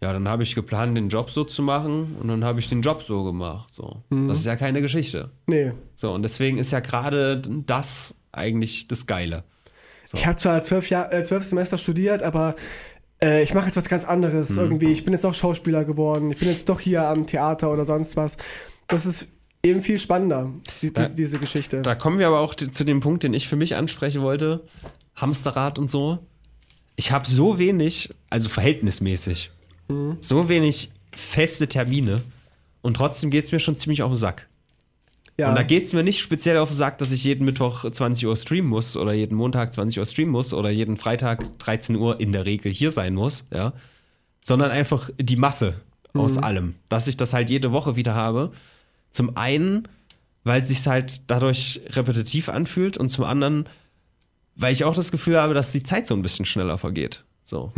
[0.00, 2.82] ja, dann habe ich geplant, den Job so zu machen und dann habe ich den
[2.82, 3.74] Job so gemacht.
[3.74, 3.96] So.
[4.10, 4.28] Mhm.
[4.28, 5.30] Das ist ja keine Geschichte.
[5.48, 5.72] Nee.
[5.96, 9.42] So, und deswegen ist ja gerade das eigentlich das Geile.
[10.12, 12.54] Ich habe zwar zwölf, Jahr, äh, zwölf Semester studiert, aber
[13.22, 14.58] äh, ich mache jetzt was ganz anderes Mhm.
[14.58, 14.92] irgendwie.
[14.92, 16.30] Ich bin jetzt auch Schauspieler geworden.
[16.30, 18.36] Ich bin jetzt doch hier am Theater oder sonst was.
[18.86, 19.28] Das ist
[19.62, 20.50] eben viel spannender,
[20.82, 21.82] die, Da- diese, Geschichte.
[21.82, 24.64] Da kommen wir aber auch zu dem Punkt, den ich für mich ansprechen wollte.
[25.16, 26.18] Hamsterrad und so.
[26.96, 29.50] Ich habe so wenig, also verhältnismäßig,
[30.20, 32.22] so wenig feste Termine
[32.82, 34.47] und trotzdem geht es mir schon ziemlich auf den Sack.
[35.38, 35.50] Ja.
[35.50, 38.26] Und da geht es mir nicht speziell auf den Sack, dass ich jeden Mittwoch 20
[38.26, 42.20] Uhr streamen muss oder jeden Montag 20 Uhr streamen muss oder jeden Freitag 13 Uhr
[42.20, 43.72] in der Regel hier sein muss, ja.
[44.40, 45.80] Sondern einfach die Masse
[46.14, 46.74] aus allem.
[46.88, 48.52] Dass ich das halt jede Woche wieder habe.
[49.10, 49.86] Zum einen,
[50.44, 53.68] weil es sich halt dadurch repetitiv anfühlt und zum anderen,
[54.54, 57.24] weil ich auch das Gefühl habe, dass die Zeit so ein bisschen schneller vergeht.
[57.44, 57.72] So.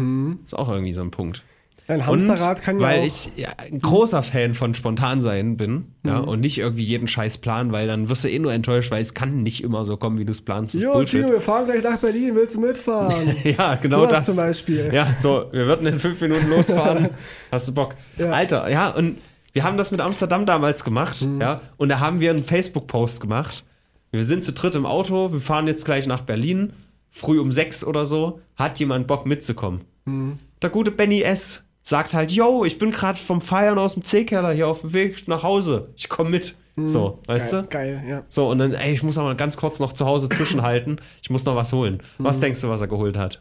[0.45, 1.43] Ist auch irgendwie so ein Punkt.
[1.91, 5.57] Ein Hamsterrad und kann ja weil auch- ich ja, ein großer Fan von spontan sein
[5.57, 8.91] bin ja, und nicht irgendwie jeden Scheiß planen, weil dann wirst du eh nur enttäuscht,
[8.91, 10.75] weil es kann nicht immer so kommen, wie du es planst.
[10.75, 11.21] Das Jo, Bullshit.
[11.23, 13.35] Tino, wir fahren gleich nach Berlin, willst du mitfahren?
[13.45, 14.27] Ja, genau Sowas das.
[14.27, 14.91] zum Beispiel.
[14.93, 17.09] Ja, so, wir würden in fünf Minuten losfahren.
[17.53, 17.95] Hast du Bock?
[18.17, 18.31] Ja.
[18.31, 19.19] Alter, ja, und
[19.53, 21.41] wir haben das mit Amsterdam damals gemacht, Mhm.
[21.41, 23.65] ja, und da haben wir einen Facebook-Post gemacht.
[24.13, 26.73] Wir sind zu dritt im Auto, wir fahren jetzt gleich nach Berlin,
[27.09, 28.41] früh um sechs oder so.
[28.57, 29.81] Hat jemand Bock mitzukommen?
[30.05, 30.39] Mhm.
[30.63, 31.65] Der gute Benny S.
[31.83, 35.27] sagt halt, yo, ich bin gerade vom Feiern aus dem C-Keller hier auf dem Weg
[35.29, 35.93] nach Hause.
[35.97, 36.55] Ich komme mit.
[36.77, 37.57] So, weißt Mhm.
[37.57, 37.69] Geil, du?
[37.69, 38.23] geil, ja.
[38.29, 41.01] So, und dann, ey, ich muss aber ganz kurz noch zu Hause zwischenhalten.
[41.23, 42.03] Ich muss noch was holen.
[42.19, 43.41] Was denkst du, was er geholt hat?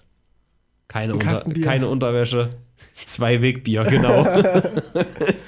[0.88, 1.22] Keine, Mhm.
[1.22, 2.50] Ein Unter keine Unterwäsche.
[2.96, 4.24] Zwei Wegbier, genau.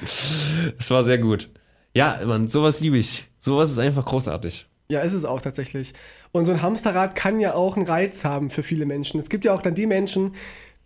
[0.77, 1.49] das war sehr gut.
[1.93, 3.25] Ja, Mann, sowas liebe ich.
[3.39, 4.67] Sowas ist einfach großartig.
[4.89, 5.93] Ja, ist es auch tatsächlich.
[6.31, 9.19] Und so ein Hamsterrad kann ja auch einen Reiz haben für viele Menschen.
[9.19, 10.35] Es gibt ja auch dann die Menschen,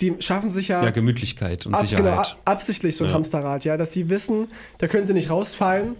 [0.01, 2.17] die schaffen sich ja, Ja, Gemütlichkeit und ab, genau, Sicherheit.
[2.17, 3.15] ab- absichtlich so ein Ja.
[3.15, 5.95] Hamsterrad, ja, dass sie wissen, da können sie nicht rausfallen.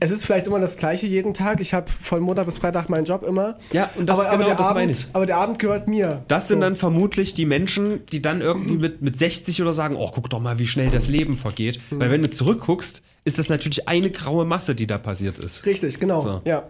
[0.00, 1.60] Es ist vielleicht immer das Gleiche jeden Tag.
[1.60, 3.58] Ich habe von Montag bis Freitag meinen Job immer.
[3.72, 5.06] Ja, und das- aber, aber genau der das Abend, meine ich.
[5.12, 6.24] Aber der Abend gehört mir.
[6.28, 6.62] Das sind So.
[6.62, 10.40] dann vermutlich die Menschen, die dann irgendwie mit, mit 60 oder sagen, oh, guck doch
[10.40, 11.78] mal, wie schnell das Leben vergeht.
[11.90, 12.00] Mhm.
[12.00, 15.66] Weil wenn du zurückguckst, ist das natürlich eine graue Masse, die da passiert ist.
[15.66, 16.20] Richtig, genau.
[16.20, 16.40] So.
[16.46, 16.62] Ja.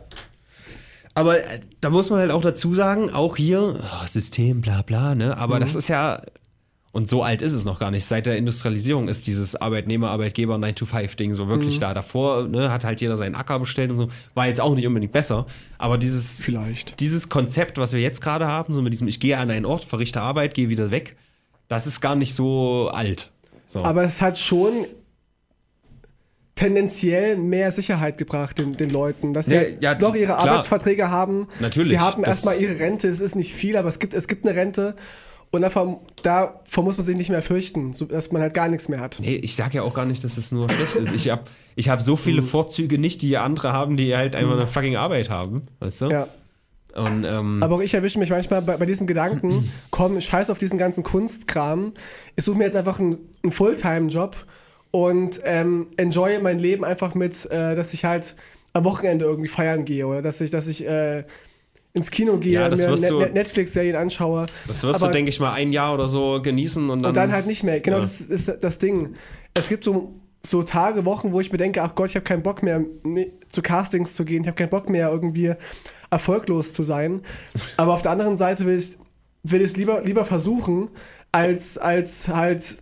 [1.14, 5.14] Aber äh, da muss man halt auch dazu sagen, auch hier, oh, System, bla bla,
[5.14, 5.36] ne?
[5.38, 6.20] Aber das ist ja,
[6.94, 8.04] und so alt ist es noch gar nicht.
[8.04, 11.92] Seit der Industrialisierung ist dieses Arbeitnehmer-Arbeitgeber 9-to-5-Ding so wirklich da.
[11.92, 14.08] Davor ne, hat halt jeder seinen Acker bestellt und so.
[14.34, 15.46] War jetzt auch nicht unbedingt besser.
[15.76, 17.00] Aber dieses, Vielleicht.
[17.00, 19.84] dieses Konzept, was wir jetzt gerade haben, so mit diesem, ich gehe an einen Ort,
[19.84, 21.16] verrichte Arbeit, gehe wieder weg,
[21.66, 23.32] das ist gar nicht so alt.
[23.66, 23.82] So.
[23.84, 24.70] Aber es hat schon
[26.54, 30.38] tendenziell mehr Sicherheit gebracht den, den Leuten, dass sie Ja, ja, doch ihre klar.
[30.38, 31.48] Arbeitsverträge haben.
[31.58, 34.46] Natürlich, Sie haben erstmal ihre Rente, es ist nicht viel, aber es gibt, es gibt
[34.46, 34.94] eine Rente.
[35.54, 38.88] Und davor, davor muss man sich nicht mehr fürchten, so, dass man halt gar nichts
[38.88, 39.18] mehr hat.
[39.20, 41.12] Nee, ich sage ja auch gar nicht, dass es nur schlecht ist.
[41.12, 41.44] Ich habe
[41.76, 45.30] ich hab so viele Vorzüge nicht, die andere haben, die halt einfach eine fucking Arbeit
[45.30, 45.62] haben.
[45.78, 46.08] Weißt du?
[46.08, 46.26] Ja.
[46.96, 50.58] Und, ähm, Aber auch ich erwische mich manchmal bei, bei diesem Gedanken, komm, scheiß auf
[50.58, 51.92] diesen ganzen Kunstkram.
[52.34, 54.36] Ich suche mir jetzt einfach einen, einen Fulltime-Job
[54.90, 58.34] und ähm, enjoy mein Leben einfach mit, äh, dass ich halt
[58.72, 61.22] am Wochenende irgendwie feiern gehe oder dass ich, dass ich äh,
[61.94, 64.46] ins Kino gehe, Ja, mir Net du- Netflix-Serien anschaue.
[64.66, 67.10] das wirst aber- du, denke ich mal, ein Jahr oder so genießen und dann.
[67.10, 67.80] Und dann halt nicht mehr.
[67.80, 68.02] Genau, Ja.
[68.02, 69.14] das ist das Ding.
[69.54, 70.12] Es gibt so,
[70.44, 72.84] so Tage, Wochen, wo ich mir denke, ach Gott, ich habe keinen Bock mehr
[73.48, 75.54] zu Castings zu gehen, ich habe keinen Bock mehr irgendwie
[76.10, 77.22] erfolglos zu sein.
[77.76, 78.98] Aber auf der anderen Seite will ich
[79.46, 80.88] will ich es lieber, lieber versuchen,
[81.30, 82.78] als, als halt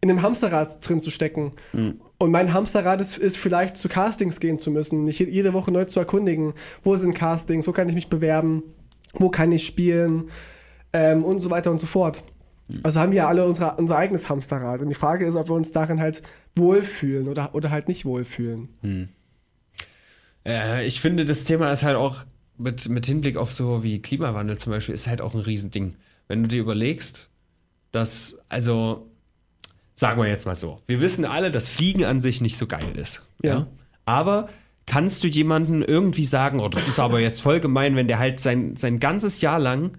[0.00, 1.52] in einem Hamsterrad drin zu stecken.
[1.72, 2.00] Hm.
[2.18, 5.70] Und mein Hamsterrad ist, ist vielleicht zu Castings gehen zu müssen, nicht je- jede Woche
[5.70, 8.62] neu zu erkundigen, wo sind Castings, wo kann ich mich bewerben,
[9.12, 10.30] wo kann ich spielen
[10.94, 12.24] ähm, und so weiter und so fort.
[12.82, 14.80] Also haben wir ja alle unsere, unser eigenes Hamsterrad.
[14.80, 16.22] Und die Frage ist, ob wir uns darin halt
[16.56, 18.70] wohlfühlen oder, oder halt nicht wohlfühlen.
[20.44, 22.24] Äh, ich finde, das Thema ist halt auch
[22.56, 25.94] mit, mit Hinblick auf so wie Klimawandel zum Beispiel, ist halt auch ein Riesending.
[26.28, 27.28] Wenn du dir überlegst,
[27.92, 29.06] dass, also,
[29.96, 32.92] sagen wir jetzt mal so, wir wissen alle, dass Fliegen an sich nicht so geil
[32.96, 33.22] ist.
[33.42, 33.66] Ja.
[34.04, 34.48] Aber
[34.86, 38.38] kannst du jemandem irgendwie sagen, oh, das ist aber jetzt voll gemein, wenn der halt
[38.38, 39.92] sein, sein ganzes Jahr lang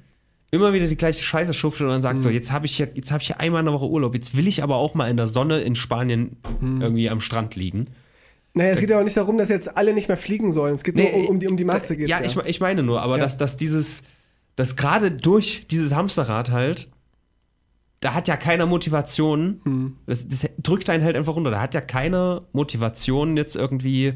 [0.49, 3.11] immer wieder die gleiche Scheiße schuftet und dann sagt so, jetzt habe ich hier, jetzt
[3.11, 5.17] habe ich hier einmal in der Woche Urlaub, jetzt will ich aber auch mal in
[5.17, 7.87] der Sonne in Spanien irgendwie am Strand liegen.
[8.53, 10.75] Naja, es geht ja auch nicht darum, dass jetzt alle nicht mehr fliegen sollen.
[10.75, 11.95] Es geht nur um, um, die, um die Masse.
[11.95, 13.23] da, ja, ja, Ich, ich meine nur, aber Ja.
[13.23, 14.03] dass, dass dieses,
[14.55, 16.87] dass gerade durch dieses Hamsterrad halt,
[18.01, 19.97] da hat ja keiner Motivation, Hm.
[20.05, 24.13] das, das drückt einen halt einfach runter, da hat ja keiner Motivation jetzt irgendwie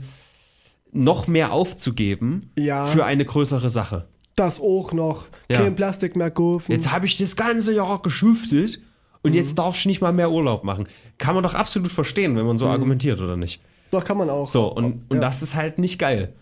[0.92, 2.86] noch mehr aufzugeben Ja.
[2.86, 4.08] für eine größere Sache.
[4.36, 5.26] Das auch noch.
[5.50, 5.62] Ja.
[5.62, 6.72] Kein Plastik mehr kaufen.
[6.72, 8.80] Jetzt habe ich das ganze Jahr geschuftet
[9.24, 9.38] und Mhm.
[9.38, 10.88] jetzt darf ich nicht mal mehr Urlaub machen.
[11.18, 12.58] Kann man doch absolut verstehen, wenn man Mhm.
[12.58, 13.62] so argumentiert, oder nicht?
[13.92, 14.48] Doch, kann man auch.
[14.48, 15.20] So, und, und Ja.
[15.22, 16.34] das ist halt nicht geil.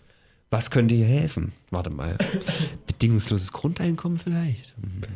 [0.50, 1.52] Was könnte hier helfen?
[1.70, 2.16] Warte mal.
[2.86, 4.74] Bedingungsloses Grundeinkommen vielleicht?
[4.76, 5.08] Hm, könnte-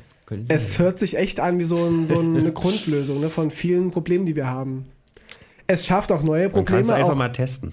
[0.49, 4.27] Es hört sich echt an wie so, ein, so eine Grundlösung ne, von vielen Problemen,
[4.27, 4.87] die wir haben.
[5.67, 6.95] Es schafft auch neue Man kann es Probleme.
[6.95, 7.73] einfach Auch, mal testen.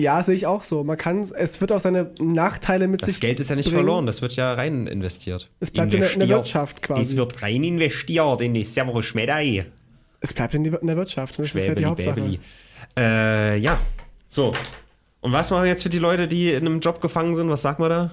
[0.00, 0.82] ja, sehe ich auch so.
[0.84, 3.76] Man kann, es wird auch seine Nachteile mit Das sich Geld ist ja nicht bringen.
[3.78, 5.48] verloren, das wird ja rein investiert.
[5.60, 6.38] Es bleibt in der, in der Investiert.
[6.38, 7.00] Wirtschaft quasi.
[7.00, 9.66] Es wird rein investiert in die Servo Schmedei.
[10.20, 11.38] Es bleibt in, die, in der Wirtschaft.
[11.38, 12.14] Das ist ja die Schwäbeli, Hauptsache.
[12.20, 12.38] Bäbeli.
[12.98, 13.78] Äh, ja.
[14.26, 14.52] So.
[15.20, 17.48] Und was machen wir jetzt für die Leute, die in einem Job gefangen sind?
[17.48, 18.10] Was sagt man da?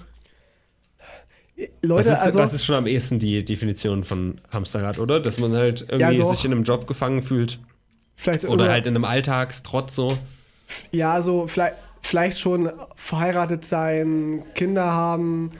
[1.81, 5.19] Leute, Das ist, also, das ist schon am ehesten die Definition von Hamsterrad, oder?
[5.19, 6.31] Dass man halt irgendwie doch.
[6.33, 7.59] sich in einem Job gefangen fühlt.
[8.15, 10.17] vielleicht Oder über- halt in einem Alltagstrotz so.
[10.91, 15.51] ja, so vielleicht, vielleicht schon verheiratet sein, Kinder haben,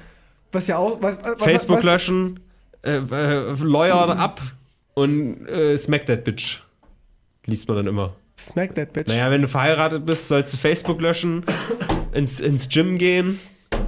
[0.52, 2.40] was ja auch, was, was, Facebook was, löschen,
[2.84, 4.42] äh, äh, Lawyer ab
[4.94, 6.62] und äh, smack that bitch.
[7.46, 8.14] liest man dann immer.
[8.40, 9.08] Smack that bitch.
[9.08, 11.46] Naja, wenn du verheiratet bist, sollst du Facebook löschen,
[12.12, 13.40] ins, ins Gym gehen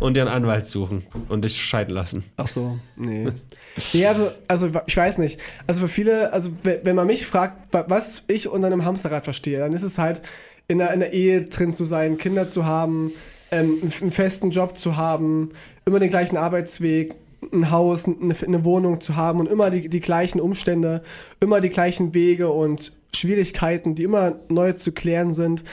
[0.04, 2.24] und einen Anwalt suchen und dich scheiden lassen.
[2.38, 3.28] Ach so, nee.
[3.94, 5.40] nee, also, also ich weiß nicht.
[5.66, 9.24] Also für viele, also we- wenn man mich fragt, wa- was ich unter einem Hamsterrad
[9.24, 10.22] verstehe, dann ist es halt,
[10.68, 13.12] in einer, in einer Ehe drin zu sein, Kinder zu haben,
[13.52, 15.50] ähm, einen, einen festen Job zu haben,
[15.86, 17.16] immer den gleichen Arbeitsweg,
[17.52, 21.02] ein Haus, eine, eine Wohnung zu haben und immer die, die gleichen Umstände,
[21.40, 25.64] immer die gleichen Wege und Schwierigkeiten, die immer neu zu klären sind.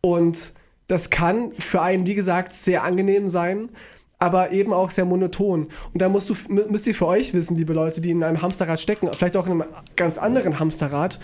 [0.00, 0.52] Und
[0.88, 3.68] das kann für einen, wie gesagt, sehr angenehm sein,
[4.18, 5.68] aber eben auch sehr monoton.
[5.92, 8.80] Und da musst du, müsst ihr für euch wissen, liebe Leute, die in einem Hamsterrad
[8.80, 9.64] stecken, vielleicht auch in einem
[9.96, 11.20] ganz anderen Hamsterrad.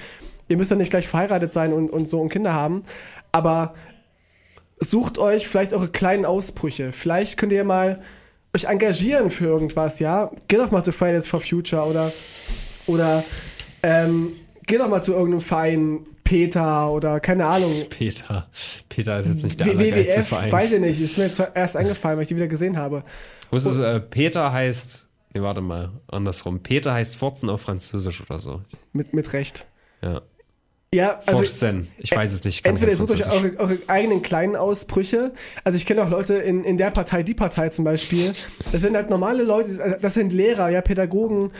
[0.48, 2.83] Ihr müsst ja nicht gleich verheiratet sein und, und so und Kinder haben,
[3.33, 3.74] aber
[4.79, 6.92] sucht euch vielleicht eure kleinen Ausbrüche.
[6.92, 8.03] Vielleicht könnt ihr mal
[8.55, 10.31] euch engagieren für irgendwas, ja?
[10.46, 12.12] Geht doch mal zu Fridays for Future oder,
[12.87, 13.24] oder
[13.83, 14.33] ähm,
[14.66, 17.72] geht doch mal zu irgendeinem Verein, Peter oder keine Ahnung.
[17.90, 18.46] Peter.
[18.94, 20.52] Peter ist jetzt nicht der allergeilste WWF, Verein.
[20.52, 23.02] weiß ich nicht, ist mir jetzt erst eingefallen, weil ich die wieder gesehen habe.
[23.50, 25.09] Wusstest du, äh, Peter heißt.
[25.35, 26.61] Nee, warte mal, andersrum.
[26.61, 28.62] Peter heißt Furzen auf Französisch oder so.
[28.92, 29.66] Mit, mit Recht.
[30.00, 30.22] Ja.
[30.94, 31.88] Ja, also Furzen.
[31.98, 32.64] Ich weiß es nicht.
[32.64, 35.33] entweder sucht euch eure, eure eigenen kleinen Ausbrüche.
[35.64, 38.33] Also ich kenne auch Leute in, in der Partei, die Partei zum Beispiel.
[38.70, 41.50] Das sind halt normale Leute, also das sind Lehrer, ja, Pädagogen,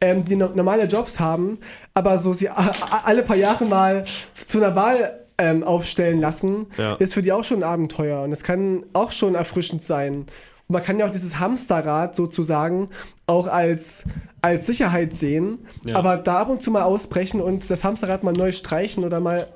[0.00, 1.58] ähm, die no normale Jobs haben,
[1.92, 6.94] aber so sie alle paar Jahre mal zu, zu einer Wahl ähm, aufstellen lassen, Ja.
[6.94, 8.22] ist für die auch schon ein Abenteuer.
[8.22, 10.26] Und es kann auch schon erfrischend sein.
[10.66, 12.88] Und man kann ja auch dieses Hamsterrad sozusagen
[13.26, 14.04] auch als,
[14.42, 15.96] als Sicherheit sehen, Ja.
[15.96, 19.46] aber da ab und zu mal ausbrechen und das Hamsterrad mal neu streichen oder mal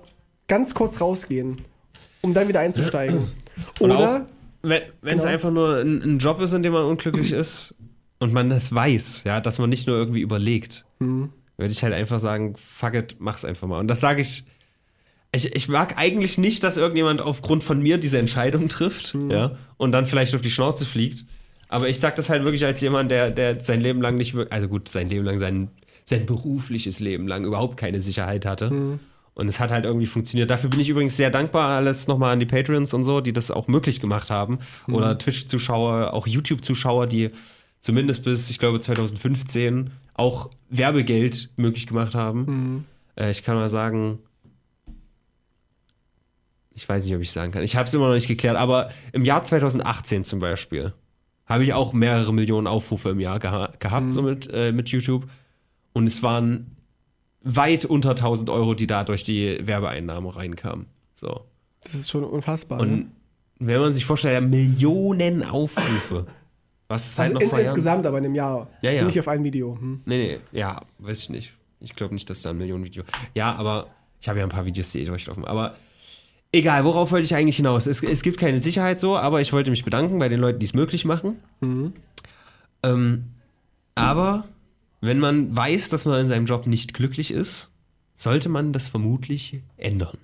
[0.48, 1.62] ganz kurz rausgehen,
[2.22, 3.28] um dann wieder einzusteigen.
[3.80, 4.26] Oder,
[4.62, 5.24] wenn es Genau.
[5.24, 7.74] einfach nur ein, ein Job ist, in dem man unglücklich ist
[8.20, 11.30] und man das weiß, ja, dass man nicht nur irgendwie überlegt, Mhm.
[11.56, 13.78] würde ich halt einfach sagen, fuck it, mach's einfach mal.
[13.80, 14.44] Und das sage ich,
[15.32, 19.30] ich, ich mag eigentlich nicht, dass irgendjemand aufgrund von mir diese Entscheidung trifft, Mhm.
[19.30, 21.24] ja, und dann vielleicht auf die Schnauze fliegt.
[21.68, 24.52] Aber ich sag das halt wirklich als jemand, der, der sein Leben lang nicht wirklich,
[24.52, 25.68] also gut, sein Leben lang, sein,
[26.06, 28.70] sein berufliches Leben lang überhaupt keine Sicherheit hatte.
[28.70, 29.00] Mhm.
[29.34, 30.50] Und es hat halt irgendwie funktioniert.
[30.50, 33.50] Dafür bin ich übrigens sehr dankbar, alles nochmal an die Patreons und so, die das
[33.50, 34.58] auch möglich gemacht haben.
[34.86, 34.94] Mhm.
[34.94, 37.28] Oder Twitch-Zuschauer, auch YouTube-Zuschauer, die
[37.80, 42.40] zumindest bis, ich glaube, 2015 auch Werbegeld möglich gemacht haben.
[42.46, 42.84] Mhm.
[43.22, 44.18] Äh, ich kann mal sagen,
[46.78, 47.64] ich weiß nicht, ob ich sagen kann.
[47.64, 50.92] Ich habe es immer noch nicht geklärt, aber im Jahr 2018 zum Beispiel
[51.44, 55.26] habe ich auch mehrere Millionen Aufrufe im Jahr geha gehabt, so mit, äh, mit YouTube.
[55.92, 56.76] Und es waren
[57.42, 60.86] weit unter 1000 Euro, die da durch die Werbeeinnahmen reinkamen.
[61.14, 61.46] So.
[61.82, 62.78] das ist schon unfassbar.
[62.78, 62.82] ne?
[62.84, 63.10] Und
[63.58, 66.26] wenn man sich vorstellt, ja, Millionen Aufrufe.
[66.86, 68.68] Was ist halt also noch in, insgesamt aber in einem Jahr.
[68.82, 69.02] Ja, ja.
[69.02, 69.76] Nicht auf ein Video.
[69.80, 70.02] Hm.
[70.06, 71.52] Nee, nee, ja, weiß ich nicht.
[71.80, 73.02] Ich glaube nicht, dass da ein Millionen-Video.
[73.34, 73.88] Ja, aber
[74.20, 75.44] ich habe ja ein paar Videos, die eh durchlaufen.
[75.44, 75.74] Aber
[76.52, 77.86] egal, worauf wollte ich eigentlich hinaus?
[77.86, 80.66] Es, es gibt keine Sicherheit so, aber ich wollte mich bedanken bei den Leuten, die
[80.66, 81.38] es möglich machen.
[82.82, 83.24] Ähm,
[83.94, 84.44] aber
[85.00, 87.70] wenn man weiß, dass man in seinem Job nicht glücklich ist,
[88.14, 90.18] sollte man das vermutlich ändern.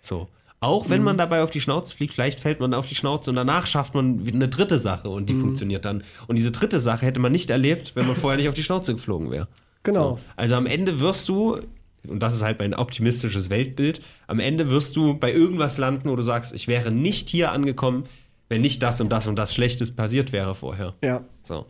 [0.00, 0.28] So.
[0.62, 3.36] Auch wenn man dabei auf die Schnauze fliegt, vielleicht fällt man auf die Schnauze und
[3.36, 6.04] danach schafft man wieder eine dritte Sache und die funktioniert dann.
[6.26, 8.92] Und diese dritte Sache hätte man nicht erlebt, wenn man vorher nicht auf die Schnauze
[8.92, 9.48] geflogen wäre.
[9.84, 10.16] Genau.
[10.16, 10.18] So.
[10.36, 11.60] Also am Ende wirst du,
[12.06, 16.16] und das ist halt mein optimistisches Weltbild, am Ende wirst du bei irgendwas landen, wo
[16.16, 18.04] du sagst, ich wäre nicht hier angekommen,
[18.48, 20.94] wenn nicht das und das und das Schlechtes passiert wäre vorher.
[21.02, 21.24] Ja.
[21.42, 21.66] So.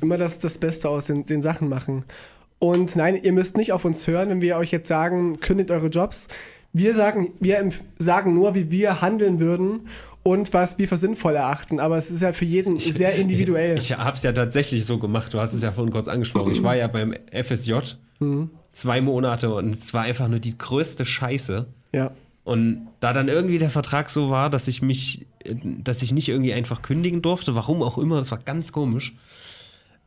[0.00, 2.04] Immer das, das Beste aus den, den Sachen machen.
[2.58, 5.88] Und nein, ihr müsst nicht auf uns hören, wenn wir euch jetzt sagen, kündigt eure
[5.88, 6.28] Jobs.
[6.72, 9.88] Wir sagen, wir sagen nur, wie wir handeln würden
[10.22, 11.78] und was wir für sinnvoll erachten.
[11.78, 13.76] Aber es ist ja für jeden sehr individuell.
[13.76, 16.52] Ich habe es ja tatsächlich so gemacht, du hast es ja vorhin kurz angesprochen.
[16.52, 17.74] Ich war ja beim FSJ
[18.74, 21.66] zwei Monate und es war einfach nur die größte Scheiße.
[21.92, 22.10] ja.
[22.46, 25.26] Und da dann irgendwie der Vertrag so war, dass ich mich,
[25.62, 29.14] dass ich nicht irgendwie einfach kündigen durfte, warum auch immer, das war ganz komisch,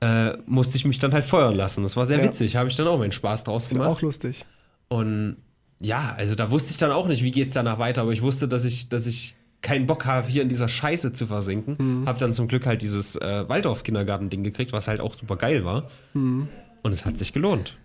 [0.02, 1.82] äh, musste ich mich dann halt feuern lassen.
[1.82, 2.26] Das war sehr Ja.
[2.26, 3.90] witzig, habe ich dann auch meinen Spaß draus Ist gemacht.
[3.90, 4.46] auch lustig.
[4.88, 5.38] Und
[5.80, 8.48] ja, also da wusste ich dann auch nicht, wie geht's danach weiter, aber ich wusste,
[8.48, 11.76] dass ich, dass ich keinen Bock habe, hier in dieser Scheiße zu versinken.
[12.02, 12.08] Mhm.
[12.08, 15.88] Hab dann zum Glück halt dieses äh, Waldorf-Kindergarten-Ding gekriegt, was halt auch super geil war.
[16.14, 16.50] Mhm.
[16.84, 17.78] Und es hat sich gelohnt.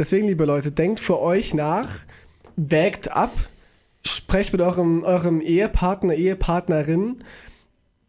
[0.00, 1.90] Deswegen, liebe Leute, denkt für euch nach,
[2.56, 3.32] wägt ab,
[4.02, 7.16] sprecht mit eurem, eurem Ehepartner, Ehepartnerin,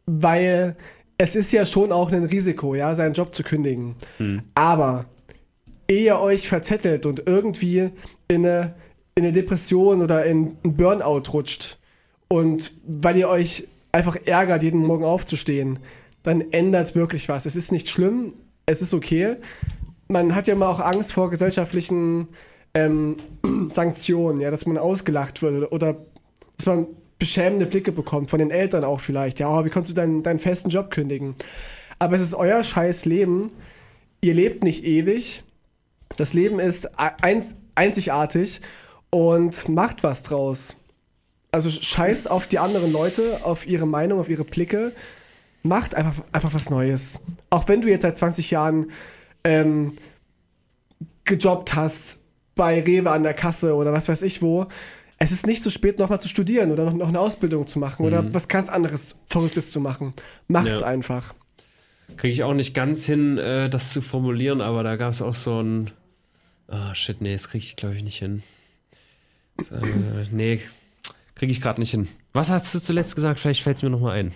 [0.06, 0.78] weil
[1.18, 3.96] es ist ja schon auch ein Risiko, ja, seinen Job zu kündigen.
[4.56, 5.04] Aber
[5.90, 7.90] ehe ihr euch verzettelt und irgendwie
[8.30, 8.74] in eine,
[9.16, 11.78] in eine Depression oder in einen Burnout rutscht
[12.30, 15.80] und weil ihr euch einfach ärgert, jeden Morgen aufzustehen,
[16.24, 17.46] dann ändert wirklich was.
[17.46, 18.34] Es ist nicht schlimm,
[18.66, 19.36] es ist okay.
[20.12, 22.28] Man hat ja immer auch Angst vor gesellschaftlichen
[22.74, 23.18] ähm,
[23.72, 25.98] Sanktionen, ja, dass man ausgelacht wird oder,
[26.58, 26.88] dass man
[27.18, 29.40] beschämende Blicke bekommt, von den Eltern auch vielleicht.
[29.40, 31.36] Ja, oh, wie kannst du deinen, deinen festen Job kündigen?
[32.00, 33.50] Aber es ist euer scheiß Leben.
[34.22, 35.44] Ihr lebt nicht ewig.
[36.18, 38.60] Das Leben ist eins, einzigartig
[39.12, 40.76] und macht was draus.
[41.52, 44.92] Also scheiß auf die anderen Leute, auf ihre Meinung, auf ihre Blicke.
[45.64, 47.20] Macht einfach, einfach was Neues.
[47.52, 48.88] Auch wenn du jetzt seit 20 Jahren
[49.44, 49.94] ähm,
[51.26, 52.20] gejobbt hast,
[52.56, 54.68] bei Rewe an der Kasse oder was weiß ich wo,
[55.18, 58.02] es ist nicht zu spät, nochmal zu studieren oder noch, noch eine Ausbildung zu machen
[58.04, 58.08] mhm.
[58.08, 60.14] oder was ganz anderes Verrücktes zu machen.
[60.48, 60.88] Macht's ja.
[60.88, 61.36] einfach.
[62.18, 65.36] Kriege ich auch nicht ganz hin, äh, das zu formulieren, aber da gab es auch
[65.36, 65.92] so ein.
[66.68, 68.42] Ah, oh, shit, nee, das kriege ich, glaube ich, nicht hin.
[69.60, 70.62] Äh, nee,
[71.36, 72.08] kriege ich gerade nicht hin.
[72.34, 73.40] Was hast du zuletzt gesagt?
[73.40, 74.32] Vielleicht fällt es mir nochmal ein.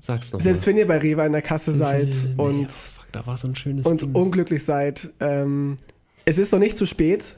[0.00, 0.72] Sag's doch Selbst mal.
[0.72, 3.36] wenn ihr bei Rewe in der Kasse seid nee, und, nee, oh, fuck, da war
[3.36, 4.14] so ein schönes und Ding.
[4.14, 5.78] unglücklich seid, ähm,
[6.24, 7.36] es ist noch nicht zu spät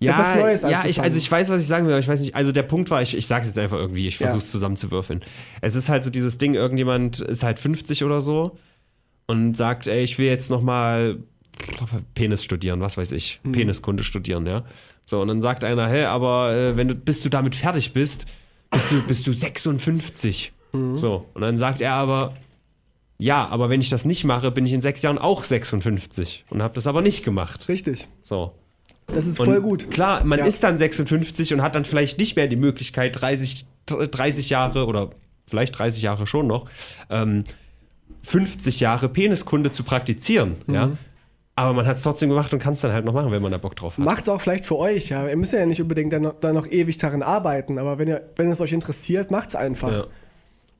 [0.00, 2.34] ja, Neues Ja, ich, also ich weiß, was ich sagen will, aber ich weiß nicht.
[2.34, 4.52] Also der Punkt war, ich, ich sage es jetzt einfach irgendwie, ich versuche es ja.
[4.52, 5.24] zusammenzuwürfeln.
[5.60, 8.56] Es ist halt so dieses Ding, irgendjemand ist halt 50 oder so
[9.26, 11.18] und sagt, ey, ich will jetzt nochmal
[12.14, 13.52] Penis studieren, was weiß ich, mhm.
[13.52, 14.64] Peniskunde studieren, ja.
[15.04, 18.26] So, und dann sagt einer, hey, aber äh, wenn du, bis du damit fertig bist,
[18.70, 20.52] bist du, bist du 56.
[20.72, 20.96] Mhm.
[20.96, 22.34] So, und dann sagt er aber,
[23.18, 26.62] ja, aber wenn ich das nicht mache, bin ich in sechs Jahren auch 56 und
[26.62, 27.68] habe das aber nicht gemacht.
[27.68, 28.08] Richtig.
[28.22, 28.52] So.
[29.06, 29.90] Das ist voll gut.
[29.90, 30.44] Klar, man ja.
[30.44, 35.10] ist dann 56 und hat dann vielleicht nicht mehr die Möglichkeit, 30, 30 Jahre oder
[35.46, 36.68] vielleicht 30 Jahre schon noch,
[37.10, 37.44] ähm,
[38.22, 40.56] 50 Jahre Peniskunde zu praktizieren.
[40.66, 40.74] Mhm.
[40.74, 40.90] Ja?
[41.56, 43.50] Aber man hat es trotzdem gemacht und kann es dann halt noch machen, wenn man
[43.50, 44.04] da Bock drauf hat.
[44.04, 45.26] Macht es auch vielleicht für euch, ja.
[45.26, 48.30] Ihr müsst ja nicht unbedingt dann noch, dann noch ewig daran arbeiten, aber wenn, ihr,
[48.36, 49.90] wenn es euch interessiert, macht es einfach.
[49.90, 50.04] Ja.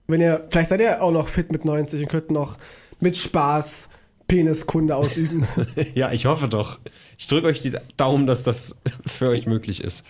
[0.09, 2.57] Wenn ihr, vielleicht seid ihr auch noch fit mit 90 und könnt noch
[2.99, 3.91] mit Spaß
[4.27, 5.47] Peniskunde ausüben.
[5.95, 6.79] ja, ich hoffe doch.
[7.19, 10.07] Ich drücke euch die Daumen, dass das für euch möglich ist.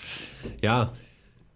[0.62, 0.92] Ja,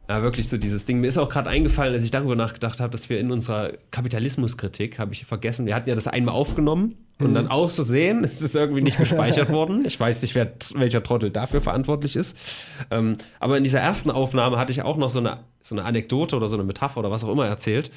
[0.09, 1.01] ja, wirklich so dieses Ding.
[1.01, 4.99] Mir ist auch gerade eingefallen, als ich darüber nachgedacht habe, dass wir in unserer Kapitalismuskritik,
[4.99, 7.35] habe ich vergessen, wir hatten ja das einmal aufgenommen und mhm.
[7.35, 9.85] dann auszusehen, es ist irgendwie nicht gespeichert worden.
[9.87, 12.37] Ich weiß nicht, wer, welcher Trottel dafür verantwortlich ist.
[12.91, 16.37] Ähm, aber in dieser ersten Aufnahme hatte ich auch noch so eine, so eine Anekdote
[16.37, 17.91] oder so eine Metapher oder was auch immer erzählt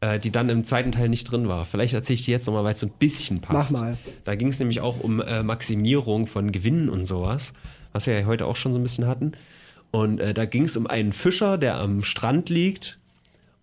[0.00, 1.64] äh, die dann im zweiten Teil nicht drin war.
[1.64, 3.72] Vielleicht erzähle ich die jetzt nochmal, weil es so ein bisschen passt.
[3.72, 3.98] Mach mal.
[4.24, 7.52] Da ging es nämlich auch um äh, Maximierung von Gewinnen und sowas,
[7.92, 9.32] was wir ja heute auch schon so ein bisschen hatten.
[9.90, 12.98] Und äh, da ging es um einen Fischer, der am Strand liegt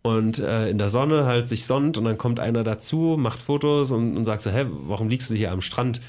[0.02, 3.92] und äh, in der Sonne halt sich sonnt und dann kommt einer dazu, macht Fotos
[3.92, 6.02] und, und sagt so, hä, warum liegst du hier am Strand?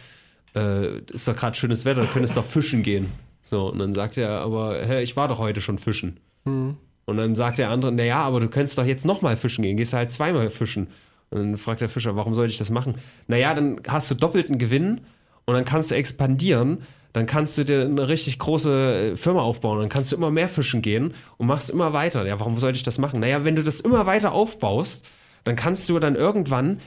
[0.55, 3.13] Äh, ist doch gerade schönes Wetter, du könntest doch fischen gehen.
[3.43, 6.19] So, und dann sagt er, aber hä, ich war doch heute schon fischen.
[6.45, 6.77] Mhm.
[7.07, 9.93] Und dann sagt der andere, naja, aber du könntest doch jetzt nochmal fischen gehen, gehst
[9.93, 10.89] halt zweimal fischen.
[11.31, 12.97] Und dann fragt der Fischer, warum soll ich das machen?
[13.29, 15.01] Naja, dann hast du doppelten Gewinn
[15.45, 16.83] und dann kannst du expandieren,
[17.13, 20.49] dann kannst du dir eine richtig große äh, Firma aufbauen, dann kannst du immer mehr
[20.49, 22.27] fischen gehen und machst immer weiter.
[22.27, 23.21] Ja, warum sollte ich das machen?
[23.21, 25.07] Naja, wenn du das immer weiter aufbaust,
[25.45, 26.81] dann kannst du dann irgendwann,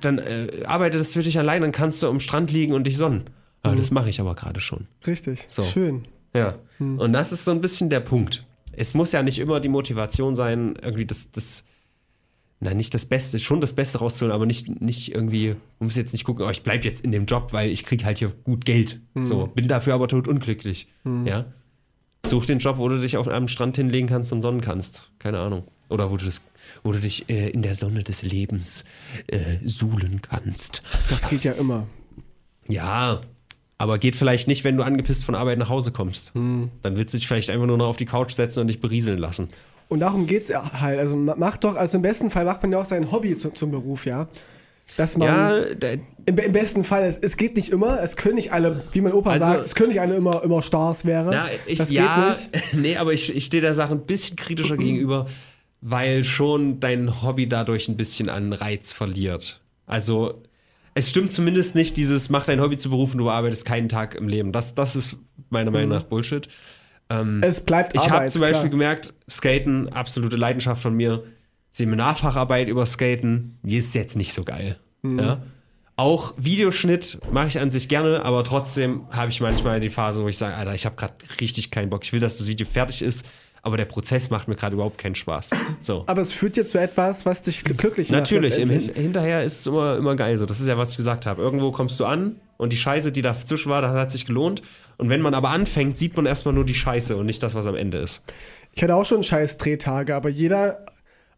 [0.00, 2.96] dann äh, arbeitet das für dich allein, dann kannst du am Strand liegen und dich
[2.96, 3.24] sonnen.
[3.62, 3.78] Aber mhm.
[3.78, 4.88] das mache ich aber gerade schon.
[5.06, 5.44] Richtig.
[5.48, 5.62] So.
[5.62, 6.06] Schön.
[6.34, 6.54] Ja.
[6.78, 6.98] Mhm.
[6.98, 8.44] Und das ist so ein bisschen der Punkt
[8.78, 11.64] es muss ja nicht immer die Motivation sein, irgendwie das, das,
[12.60, 16.12] na, nicht das Beste, schon das Beste rauszuholen, aber nicht, nicht irgendwie, man muss jetzt
[16.12, 18.64] nicht gucken, oh, ich bleibe jetzt in dem Job, weil ich kriege halt hier gut
[18.64, 19.00] Geld.
[19.14, 19.24] Mhm.
[19.24, 20.88] So, bin dafür aber tot unglücklich.
[21.04, 21.26] Mhm.
[21.26, 21.46] Ja.
[22.24, 25.10] Such den Job, wo du dich auf einem Strand hinlegen kannst und sonnen kannst.
[25.18, 25.64] Keine Ahnung.
[25.88, 26.42] Oder wo du, das,
[26.82, 28.84] wo du dich äh, in der Sonne des Lebens
[29.28, 30.82] äh, suhlen kannst.
[31.08, 31.86] Das geht ja immer.
[32.68, 33.22] Ja,
[33.78, 36.34] aber geht vielleicht nicht, wenn du angepisst von Arbeit nach Hause kommst.
[36.34, 36.70] Hm.
[36.82, 39.18] Dann willst du dich vielleicht einfach nur noch auf die Couch setzen und dich berieseln
[39.18, 39.48] lassen.
[39.88, 40.98] Und darum geht es ja halt.
[40.98, 43.70] Also macht doch, also im besten Fall macht man ja auch sein Hobby zu, zum
[43.70, 44.28] Beruf, ja.
[44.96, 45.58] Dass man ja,
[46.26, 49.12] im, im, besten Fall, es, es geht nicht immer, es können nicht alle, wie mein
[49.12, 51.28] Opa also, sagt, es können nicht alle immer, immer Stars wären.
[51.30, 52.34] Na, ich, das ja,
[52.72, 55.26] nee, aber ich, ich stehe der Sache ein bisschen kritischer gegenüber,
[55.82, 59.60] weil schon dein Hobby dadurch ein bisschen an Reiz verliert.
[59.86, 60.42] Also
[60.98, 64.26] es stimmt zumindest nicht, dieses mach dein Hobby zu berufen, du arbeitest keinen Tag im
[64.26, 64.50] Leben.
[64.50, 65.16] Das, das ist
[65.48, 65.94] meiner Meinung mhm.
[65.94, 66.48] nach Bullshit.
[67.08, 68.70] Ähm, es bleibt Ich habe zum Beispiel klar.
[68.70, 71.22] gemerkt, Skaten, absolute Leidenschaft von mir.
[71.70, 74.78] Seminarfacharbeit über Skaten, die ist jetzt nicht so geil.
[75.02, 75.18] Mhm.
[75.20, 75.42] Ja?
[75.94, 80.28] Auch Videoschnitt mache ich an sich gerne, aber trotzdem habe ich manchmal die Phase, wo
[80.28, 82.02] ich sage, Alter, ich habe gerade richtig keinen Bock.
[82.02, 83.28] Ich will, dass das Video fertig ist
[83.62, 85.50] aber der Prozess macht mir gerade überhaupt keinen Spaß.
[85.80, 86.04] So.
[86.06, 88.20] Aber es führt dir zu etwas, was dich glücklich macht.
[88.20, 90.46] Natürlich, Hin hinterher ist es immer, immer geil so.
[90.46, 91.42] Das ist ja, was ich gesagt habe.
[91.42, 94.62] Irgendwo kommst du an und die Scheiße, die dazwischen war, das hat sich gelohnt.
[94.96, 97.66] Und wenn man aber anfängt, sieht man erstmal nur die Scheiße und nicht das, was
[97.66, 98.22] am Ende ist.
[98.74, 100.86] Ich hatte auch schon scheiß Drehtage, aber jeder,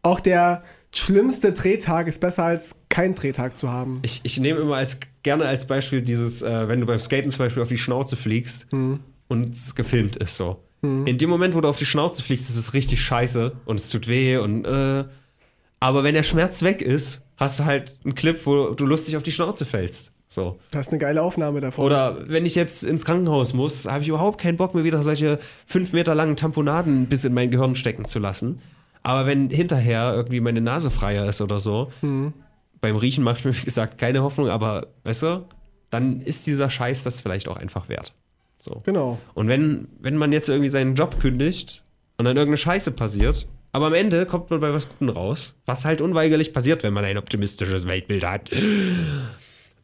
[0.01, 0.63] auch der
[0.93, 3.99] schlimmste Drehtag ist besser als keinen Drehtag zu haben.
[4.01, 7.45] Ich, ich nehme immer als, gerne als Beispiel dieses, äh, wenn du beim Skaten zum
[7.45, 8.71] Beispiel auf die Schnauze fliegst.
[8.73, 8.99] Mhm
[9.31, 10.61] und es gefilmt ist so.
[10.81, 11.07] Mhm.
[11.07, 13.89] In dem Moment, wo du auf die Schnauze fliegst, ist es richtig scheiße und es
[13.89, 15.05] tut weh und äh,
[15.79, 19.23] aber wenn der Schmerz weg ist, hast du halt einen Clip, wo du lustig auf
[19.23, 20.13] die Schnauze fällst.
[20.27, 20.59] So.
[20.69, 21.83] Das ist eine geile Aufnahme davon.
[21.83, 25.39] Oder wenn ich jetzt ins Krankenhaus muss, habe ich überhaupt keinen Bock mir wieder solche
[25.65, 28.61] fünf Meter langen Tamponaden bis in mein Gehirn stecken zu lassen.
[29.03, 31.91] Aber wenn hinterher irgendwie meine Nase freier ist oder so,
[32.79, 35.45] beim Riechen mache ich mir, wie gesagt, keine Hoffnung, aber weißt du,
[35.89, 38.13] dann ist dieser Scheiß das vielleicht auch einfach wert.
[38.61, 38.81] So.
[38.85, 39.17] Genau.
[39.33, 41.83] Und wenn, wenn man jetzt irgendwie seinen Job kündigt
[42.17, 45.85] und dann irgendeine Scheiße passiert, aber am Ende kommt man bei was Guten raus, was
[45.85, 48.51] halt unweigerlich passiert, wenn man ein optimistisches Weltbild hat,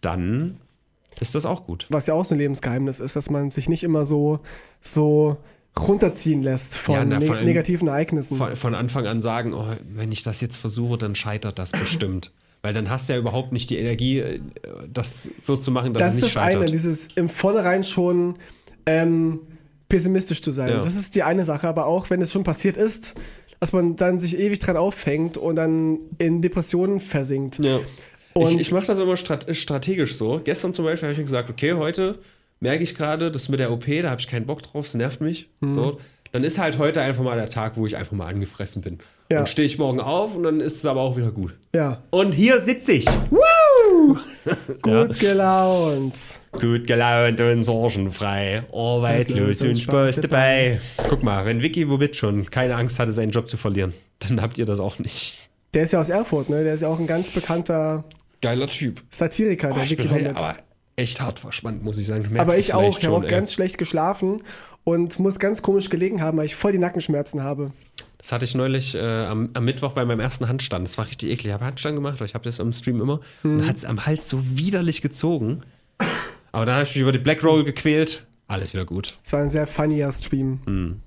[0.02, 0.58] dann
[1.20, 1.88] ist das auch gut.
[1.90, 4.40] Was ja auch so ein Lebensgeheimnis ist, dass man sich nicht immer so,
[4.82, 5.38] so
[5.80, 8.38] runterziehen lässt von, Ja, na, ne allem- negativen Ereignissen.
[8.38, 12.32] Von, von Anfang an sagen, oh, wenn ich das jetzt versuche, dann scheitert das bestimmt.
[12.62, 14.40] Weil dann hast du ja überhaupt nicht die Energie, äh,
[14.92, 16.74] das so zu machen, dass das es ist nicht das eine, scheitert.
[16.74, 18.36] dieses im Vornherein schon
[18.88, 19.42] ähm,
[19.90, 20.70] pessimistisch zu sein.
[20.70, 20.78] Ja.
[20.78, 23.14] Das ist die eine Sache, aber auch wenn es schon passiert ist,
[23.60, 27.64] dass man dann sich ewig dran aufhängt und dann in Depressionen versinkt.
[27.64, 27.80] Ja.
[28.34, 30.42] Und- ich ich mache das immer strat strategisch so.
[30.44, 32.20] Gestern zum Beispiel habe ich mir gesagt, okay, heute
[32.60, 35.22] merke ich gerade, das mit der OP, da habe ich keinen Bock drauf, es nervt
[35.22, 35.50] mich.
[35.60, 35.72] Mhm.
[35.72, 35.98] So.
[36.32, 39.00] Dann ist halt heute einfach mal der Tag, wo ich einfach mal angefressen bin.
[39.30, 39.40] Ja.
[39.40, 41.54] Dann stehe ich morgen auf und dann ist es aber auch wieder gut.
[41.76, 42.02] Ja.
[42.12, 43.06] Und hier sitze ich.
[44.82, 46.40] Gut gelaunt.
[46.54, 48.64] Gut gelaunt und sorgenfrei.
[48.74, 50.80] Arbeitslos und Spaß dabei.
[51.10, 54.58] Guck mal, wenn Vicky womit schon keine Angst hatte, seinen Job zu verlieren, dann habt
[54.58, 55.48] ihr das auch nicht.
[55.74, 56.64] Der ist ja aus Erfurt, ne?
[56.64, 58.06] Der ist ja auch ein ganz bekannter
[58.42, 59.04] Geiler Typ.
[59.10, 60.38] Satiriker, der Oh, ich Vicky bin heute Womit.
[60.38, 60.56] aber
[60.96, 62.26] echt hart verspannt, muss ich sagen.
[62.38, 62.98] Aber ich auch.
[62.98, 63.30] Ich habe auch ey.
[63.30, 64.42] ganz schlecht geschlafen
[64.84, 67.72] und muss ganz komisch gelegen haben, weil ich voll die Nackenschmerzen habe.
[68.18, 70.88] Das hatte ich neulich äh, am, am Mittwoch bei meinem ersten Handstand.
[70.88, 71.48] Das war richtig eklig.
[71.48, 73.20] Ich habe Handstand gemacht, weil ich habe das im Stream immer.
[73.44, 73.60] Mhm.
[73.60, 75.60] Und hat es am Hals so widerlich gezogen.
[76.52, 78.26] Aber dann habe ich mich über die Black Roll gequält.
[78.48, 79.18] Alles wieder gut.
[79.24, 81.02] Es war ein sehr funnier Stream.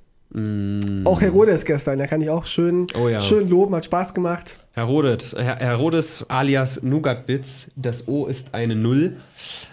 [1.05, 3.21] Auch Herodes gestern, da kann ich auch schön, Oh ja.
[3.21, 4.57] schön loben, hat Spaß gemacht.
[4.75, 9.17] Herodes, Her Herodes alias Nougat-Bits, das O ist eine Null,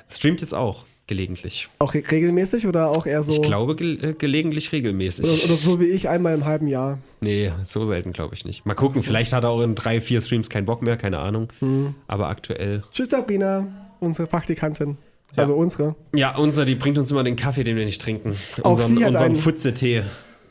[0.10, 1.70] streamt jetzt auch gelegentlich.
[1.80, 3.32] Auch re regelmäßig oder auch eher so?
[3.32, 5.26] Ich glaube ge äh, gelegentlich regelmäßig.
[5.26, 7.00] Oder, oder so wie ich einmal im halben Jahr.
[7.22, 8.66] Nee, so selten glaube ich nicht.
[8.66, 11.48] Mal gucken, vielleicht hat er auch in drei, vier Streams keinen Bock mehr, keine Ahnung.
[11.62, 11.96] Mhm.
[12.08, 12.84] Aber aktuell.
[12.92, 13.68] Tschüss Sabrina,
[14.00, 14.98] unsere Praktikantin.
[15.36, 15.96] Also unsere.
[16.16, 18.36] Ja, unser, die bringt uns immer den Kaffee, den wir nicht trinken.
[18.64, 20.04] Auch unseren sie hat unseren Futze-Tee.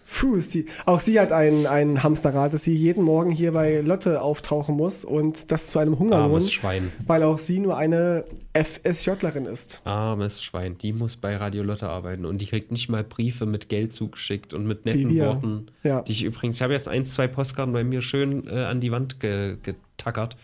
[0.07, 0.67] Puh, die.
[0.87, 5.05] Auch sie hat ein, ein Hamsterrad, dass sie jeden Morgen hier bei Lotte auftauchen muss
[5.05, 6.93] und das zu einem Hungerlohn, Armes Schwein.
[7.07, 9.83] weil auch sie nur eine FSJlerin ist.
[9.85, 10.79] Armes Schwein.
[10.79, 14.55] Die muss bei Radio Lotte arbeiten und die kriegt nicht mal Briefe mit Geld zugeschickt
[14.55, 15.27] und mit netten wir.
[15.27, 15.67] Worten.
[15.83, 16.03] Ja.
[16.03, 18.93] Die ich übrigens, ich habe jetzt eins, zwei Postkarten bei mir schön äh, an die
[18.93, 20.37] Wand ge getackert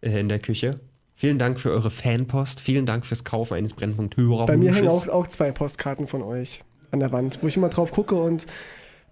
[0.00, 0.78] äh, in der Küche.
[1.14, 2.60] Vielen Dank für eure Fanpost.
[2.60, 4.46] Vielen Dank fürs Kaufen eines Brennpunkt Hörer.
[4.46, 7.68] Bei mir hängen auch, auch zwei Postkarten von euch an der Wand, wo ich immer
[7.68, 8.46] drauf gucke und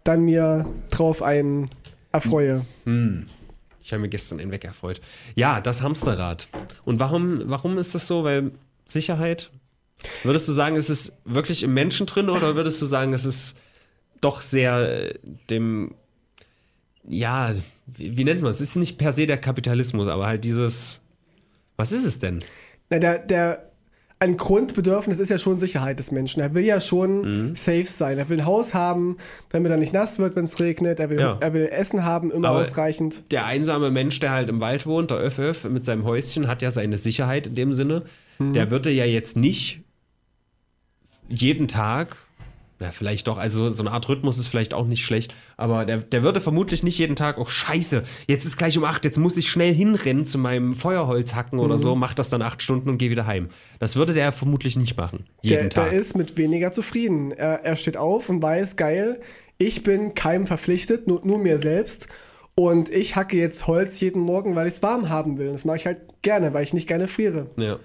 [0.05, 1.69] dann mir drauf einen
[2.13, 2.65] erfreue.
[3.81, 5.01] Ich habe mir gestern einen weg erfreut.
[5.35, 6.49] Ja, das Hamsterrad.
[6.85, 8.25] Und warum, warum ist das so?
[8.25, 8.53] Weil
[8.85, 9.51] Sicherheit.
[10.23, 13.59] Würdest du sagen, es ist wirklich im Menschen drin oder würdest du sagen, es ist
[14.21, 15.15] doch sehr äh,
[15.51, 15.95] dem,
[17.05, 17.55] ja,
[17.87, 18.61] wie, wie nennt man es?
[18.61, 21.01] Es ist nicht per se der Kapitalismus, aber halt dieses,
[21.77, 22.39] was ist es denn?
[22.89, 23.70] Na, der, der,
[24.23, 26.41] ein Grundbedürfnis ist ja schon Sicherheit des Menschen.
[26.41, 27.57] Er will ja schon Mhm.
[27.57, 28.19] safe sein.
[28.19, 29.17] Er will ein Haus haben,
[29.49, 31.01] damit er nicht nass wird, wenn es regnet.
[31.01, 31.39] Er will, Ja.
[31.41, 33.23] er will Essen haben, immer Aber- ausreichend.
[33.33, 36.71] Der einsame Mensch, der halt im Wald wohnt, der Öff mit seinem Häuschen, hat ja
[36.71, 38.03] seine Sicherheit in dem Sinne.
[38.39, 39.81] Der würde ja jetzt nicht
[41.29, 42.17] jeden Tag,
[42.81, 45.99] ja, vielleicht doch, also so eine Art Rhythmus ist vielleicht auch nicht schlecht, aber der,
[45.99, 49.37] der würde vermutlich nicht jeden Tag, oh Scheiße, jetzt ist gleich um acht, jetzt muss
[49.37, 52.99] ich schnell hinrennen zu meinem Feuerholz hacken oder so, mach das dann acht Stunden und
[52.99, 53.51] geh wieder heim.
[53.79, 55.27] Das würde der vermutlich nicht machen.
[55.43, 55.91] Jeden Der, Tag.
[55.91, 57.33] der ist mit weniger zufrieden.
[57.33, 59.21] Er, er steht auf und weiß, geil,
[59.59, 62.09] ich bin keinem verpflichtet, nur, nur mir selbst.
[62.55, 65.53] Und ich hacke jetzt Holz jeden Morgen, weil ich es warm haben will.
[65.53, 67.51] Das mache ich halt gerne, weil ich nicht gerne friere.
[67.59, 67.79] Ja.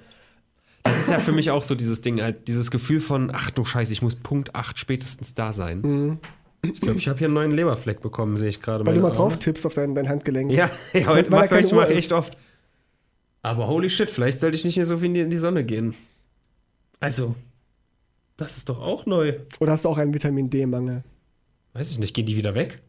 [0.86, 3.65] Das ist ja für mich auch so dieses Ding, halt dieses Gefühl von, ach du
[3.65, 6.19] Scheiße, ich muss Punkt 8 spätestens da sein.
[6.61, 8.83] Ich glaube, ich habe hier einen neuen Leberfleck bekommen, sehe ich gerade.
[8.83, 8.88] Mhm.
[8.88, 10.51] Weil du mal drauf tippst auf dein, dein Handgelenk.
[10.51, 11.73] Ja, ja heute mache ich ist.
[11.73, 12.38] echt oft.
[13.41, 15.63] Aber holy shit, vielleicht sollte ich nicht mehr so viel in die, in die Sonne
[15.63, 15.95] gehen.
[16.99, 17.36] Also,
[18.38, 19.39] das ist doch auch neu.
[19.59, 21.03] Oder hast du auch einen Vitamin D-Mangel?
[21.73, 22.79] Weiß ich nicht, gehen die wieder weg?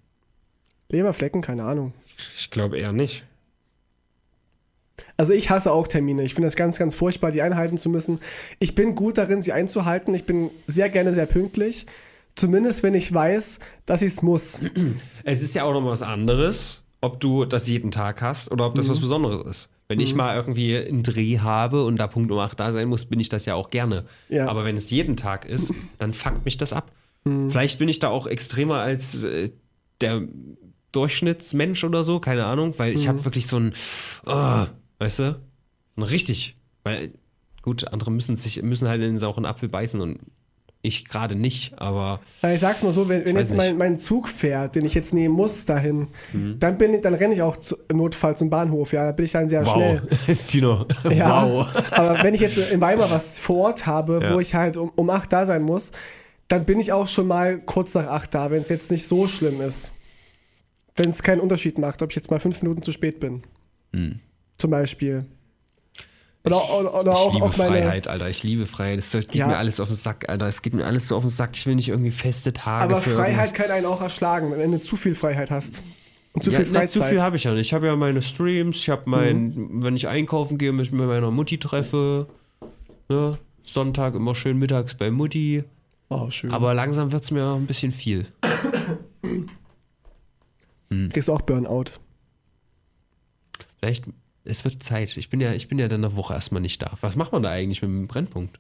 [0.91, 1.95] Leberflecken, keine Ahnung.
[2.37, 3.25] Ich glaube eher nicht.
[5.17, 6.23] Also ich hasse auch Termine.
[6.23, 8.21] Ich finde es ganz, ganz furchtbar, die einhalten zu müssen.
[8.59, 10.15] Ich bin gut darin, sie einzuhalten.
[10.15, 11.87] Ich bin sehr gerne sehr pünktlich.
[12.35, 14.61] Zumindest wenn ich weiß, dass ich es muss.
[15.25, 18.75] Es ist ja auch noch was anderes, ob du das jeden Tag hast oder ob
[18.75, 18.91] das Mhm.
[18.93, 19.71] was Besonderes ist.
[19.89, 23.05] Wenn ich mal irgendwie einen Dreh habe und da Punkt um 8 da sein muss,
[23.07, 24.05] bin ich das ja auch gerne.
[24.29, 24.49] Ja.
[24.49, 26.91] Aber wenn es jeden Tag ist, dann fuckt mich das ab.
[27.49, 29.51] Vielleicht bin ich da auch extremer als äh,
[30.01, 30.23] der
[30.93, 33.73] Durchschnittsmensch oder so, keine Ahnung, weil ich habe wirklich so ein,
[34.27, 34.65] oh,
[34.99, 35.41] weißt du,
[35.97, 37.13] ein richtig, weil
[37.63, 40.19] gut, andere müssen sich müssen halt in den sauren Apfel beißen und
[40.83, 44.77] ich gerade nicht, aber Ich sag's mal so, wenn, wenn jetzt mein, mein Zug fährt,
[44.77, 46.07] den ich jetzt nehmen muss dahin,
[46.61, 49.25] dann bin ich, dann renne ich auch zu, im Notfall zum Bahnhof, ja, da bin
[49.25, 50.03] ich dann sehr schnell.
[50.47, 51.67] Tino, Ja, wow.
[51.91, 54.35] aber wenn ich jetzt in Weimar was vor Ort habe, Ja.
[54.35, 55.91] wo ich halt um, um 8 da sein muss,
[56.47, 59.27] dann bin ich auch schon mal kurz nach 8 da, wenn es jetzt nicht so
[59.27, 59.91] schlimm ist.
[60.95, 63.43] Wenn es keinen Unterschied macht, ob ich jetzt mal fünf Minuten zu spät bin.
[64.59, 65.27] Zum Beispiel.
[66.45, 67.13] Oder, oder, oder Hm.
[67.13, 67.71] ich auch liebe auf meine.
[67.83, 68.29] Freiheit, Alter.
[68.31, 68.99] Ich liebe Freiheit.
[69.01, 69.49] Es geht Ja.
[69.49, 70.47] mir alles auf den Sack, Alter.
[70.47, 71.51] Es geht mir alles so auf den Sack.
[71.57, 73.53] Ich will nicht irgendwie feste Tage Aber Freiheit irgendwas.
[73.55, 75.83] kann einen auch erschlagen, wenn du zu viel Freiheit hast.
[76.33, 76.91] Und zu ja, viel Freizeit.
[76.91, 77.63] zu viel habe ich ja nicht.
[77.67, 81.31] Ich habe ja meine Streams, ich habe mein, wenn ich einkaufen gehe, mich mit meiner
[81.31, 82.29] Mutti treffe.
[83.09, 83.37] Ne?
[83.63, 85.65] Sonntag immer schön mittags bei Mutti.
[86.11, 86.53] oh, schön.
[86.53, 88.27] Aber langsam wird es mir ein bisschen viel.
[91.11, 91.85] Kriegst du auch Burnout.
[93.81, 94.05] Vielleicht,
[94.47, 95.17] es wird Zeit.
[95.17, 96.93] Ich bin ja, ich bin ja dann eine Woche erstmal nicht da.
[97.01, 98.59] Was macht man da eigentlich mit dem Brennpunkt?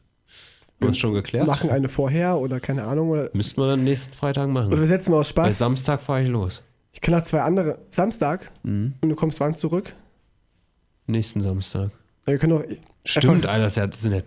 [0.80, 1.46] Du hast schon geklärt?
[1.46, 3.08] Machen eine vorher oder keine Ahnung.
[3.10, 4.78] Oder, Müssten wir dann nächsten Freitag oder machen.
[4.78, 5.56] wir setzen mal aus Spaß.
[5.56, 6.62] Samstag fahre ich los.
[6.92, 7.78] Ich kenne noch zwei andere.
[7.90, 8.94] Samstag Mhm.
[9.00, 9.94] und du kommst wann zurück?
[11.06, 11.90] Nächsten Samstag.
[12.26, 12.64] Ja, Wir können doch.
[13.04, 14.20] Stimmt, Alter, das, ja, sind ja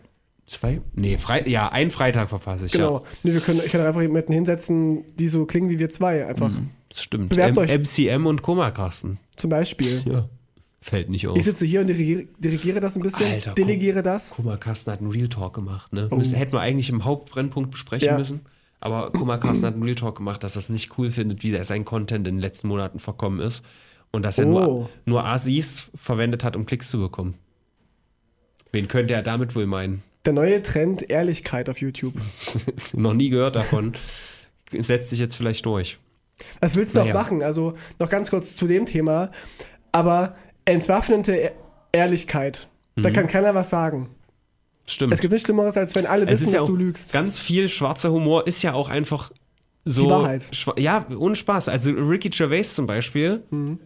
[0.48, 0.82] zwei?
[0.94, 2.72] Nee, Frei, ja, ein Freitag verpasse ich.
[2.72, 3.04] Genau.
[3.24, 6.26] Nee, wir können, ich kann einfach jemanden hinsetzen, die so klingen wie wir zwei.
[6.26, 6.50] Einfach.
[6.50, 6.58] Ja,
[6.90, 7.30] das stimmt.
[7.30, 7.70] Bewerbt M euch.
[7.72, 9.20] MCM und Koma-Carsten.
[9.36, 10.02] Zum Beispiel.
[10.10, 10.30] Ja.
[10.82, 11.36] Fällt nicht auf.
[11.38, 13.30] Ich sitze hier und dirigiere, dirigiere das ein bisschen.
[13.30, 14.30] Alter, delegiere das.
[14.32, 16.08] Koma-Carsten hat einen Real Talk gemacht, ne?
[16.12, 18.18] Müssen, hätten wir eigentlich im Hauptbrennpunkt besprechen Ja.
[18.18, 18.42] müssen.
[18.80, 21.84] Aber Koma-Carsten hat einen Real Talk gemacht, dass er es nicht cool findet, wie sein
[21.84, 23.64] Content in den letzten Monaten verkommen ist.
[24.12, 24.50] Und dass er Oh.
[24.52, 27.36] nur, nur Asis verwendet hat, um Klicks zu bekommen.
[28.72, 30.02] Wen könnte er damit wohl meinen?
[30.26, 32.14] Der neue Trend Ehrlichkeit auf YouTube.
[32.94, 33.94] Noch nie gehört davon.
[34.72, 35.98] Setzt sich jetzt vielleicht durch.
[36.62, 37.12] Was willst du Naja.
[37.14, 37.44] auch machen?
[37.44, 39.32] Also noch ganz kurz zu dem Thema.
[39.92, 40.36] Aber
[40.70, 41.52] entwaffnende E-
[41.92, 42.68] Ehrlichkeit.
[42.96, 43.04] Mhm.
[43.04, 44.10] Da kann keiner was sagen.
[44.86, 45.14] Stimmt.
[45.14, 47.14] Es gibt nichts Schlimmeres, als wenn alle Es wissen, ja dass auch du lügst.
[47.14, 49.32] Ganz viel schwarzer Humor ist ja auch einfach
[49.86, 50.04] so.
[50.04, 50.46] Die Wahrheit.
[50.78, 51.70] Ja, ohne Spaß.
[51.70, 53.80] Also Ricky Gervais zum Beispiel, Mhm.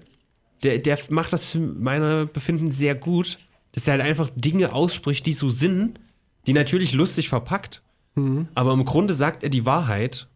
[0.63, 3.38] der, der macht das für meiner Befinden sehr gut,
[3.73, 5.99] dass er halt einfach Dinge ausspricht, die so sind,
[6.47, 7.81] die natürlich lustig verpackt,
[8.15, 8.47] Mhm.
[8.55, 10.27] aber im Grunde sagt er die Wahrheit.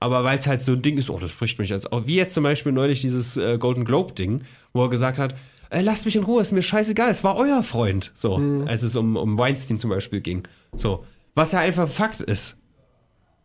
[0.00, 1.86] Aber weil es halt so ein Ding ist, oh, das spricht mich als.
[2.04, 4.42] Wie jetzt zum Beispiel neulich dieses äh, Golden Globe-Ding,
[4.72, 5.36] wo er gesagt hat,
[5.72, 8.12] äh, lasst mich in Ruhe, ist mir scheißegal, es war euer Freund.
[8.14, 8.68] So, Mhm.
[8.68, 10.42] als es um, um Weinstein zum Beispiel ging.
[10.74, 11.04] So,
[11.34, 12.56] was ja einfach Fakt ist.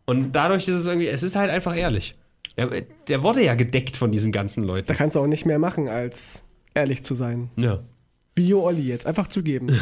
[0.06, 2.16] Und dadurch ist es irgendwie, es ist halt einfach ehrlich.
[2.56, 4.94] Der, der wurde ja gedeckt von diesen ganzen Da Leuten.
[4.96, 6.42] kannst du auch nicht mehr machen, als
[6.74, 7.50] ehrlich zu sein.
[7.56, 7.80] Ja.
[8.34, 9.06] Video Olli jetzt.
[9.06, 9.68] Einfach zugeben.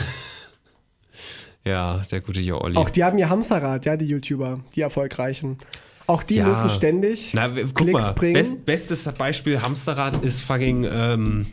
[1.65, 2.77] Ja, der gute Jo Olli.
[2.77, 5.59] auch die haben ihr Hamsterrad, ja, die YouTuber, die erfolgreichen.
[6.07, 6.47] Auch die Ja.
[6.47, 8.35] müssen ständig Na, guck Klicks mal, bringen.
[8.35, 11.47] best, bestes Beispiel Hamsterrad ist fucking, ähm,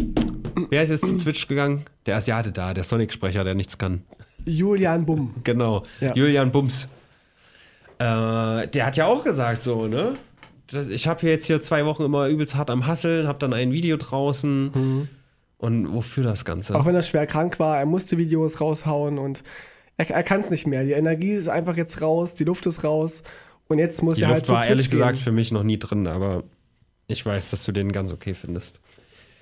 [0.73, 1.85] wer ist jetzt zu Twitch gegangen?
[2.05, 4.01] Der Asiate da, der Sonic-Sprecher, der nichts kann.
[4.45, 5.33] Julian Bumm.
[5.43, 6.13] Genau, Ja.
[6.15, 6.89] Julian Bums.
[7.99, 10.17] Äh, der hat ja auch gesagt so, ne?
[10.67, 13.53] Das, ich habe hier jetzt hier zwei Wochen immer übelst hart am Hasseln, habe dann
[13.53, 15.07] ein Video draußen.
[15.57, 16.73] Und wofür das Ganze?
[16.73, 16.79] Mhm.
[16.79, 19.43] Auch wenn er schwer krank war, er musste Videos raushauen und
[19.97, 20.83] er, er kann es nicht mehr.
[20.83, 23.23] Die Energie ist einfach jetzt raus, die Luft ist raus
[23.67, 24.99] und jetzt muss Die er Luft halt zu war Twitch ehrlich gehen.
[24.99, 26.43] gesagt für mich noch nie drin, aber
[27.07, 28.81] ich weiß, dass du den ganz okay findest.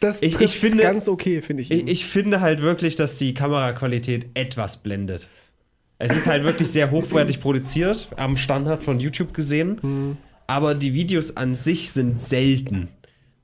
[0.01, 1.71] Das ich- ich finde- ganz okay, finde ich.
[1.71, 5.29] Ich, ich finde halt wirklich, dass die Kameraqualität etwas blendet.
[5.99, 10.17] Es ist halt wirklich sehr hochwertig produziert, am Standard von YouTube gesehen.
[10.47, 12.89] Aber die Videos an sich sind selten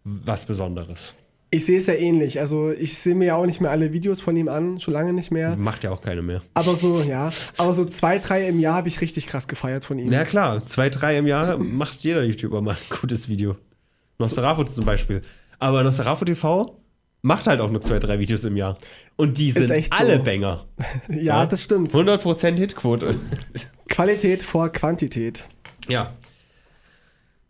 [0.04, 1.14] was Besonderes.
[1.52, 2.40] Ich sehe es ja ähnlich.
[2.42, 5.14] Also ich sehe mir ja auch nicht mehr alle Videos von ihm an, schon lange
[5.14, 5.56] nicht mehr.
[5.56, 6.42] Macht ja auch keine mehr.
[6.56, 7.30] Aber so, ja.
[7.58, 10.12] Aber so zwei, drei im Jahr habe ich richtig krass gefeiert von ihm.
[10.12, 13.56] Ja klar, zwei, drei im Jahr macht jeder YouTuber mal ein gutes Video.
[14.20, 15.22] Nosferatu zum Beispiel.
[15.60, 16.78] Aber Nosferatu TV
[17.22, 18.78] macht halt auch nur zwei, drei Videos im Jahr.
[19.16, 20.04] Und die sind echt so.
[20.04, 20.66] alle Banger.
[21.10, 21.94] Ja, das stimmt.
[21.94, 23.16] 100% Hitquote.
[23.90, 25.48] Qualität vor Quantität.
[25.88, 26.14] Ja.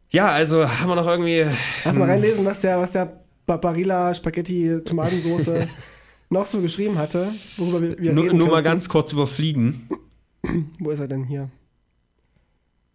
[0.09, 1.45] Ja, also haben wir noch irgendwie.
[1.83, 5.67] Lass mal reinlesen, was der, was der Barilla Spaghetti Tomatensoße
[6.29, 9.89] noch so geschrieben hatte, worüber wir, wir Nur, nur mal ganz kurz überfliegen.
[10.79, 11.49] Wo ist er denn hier?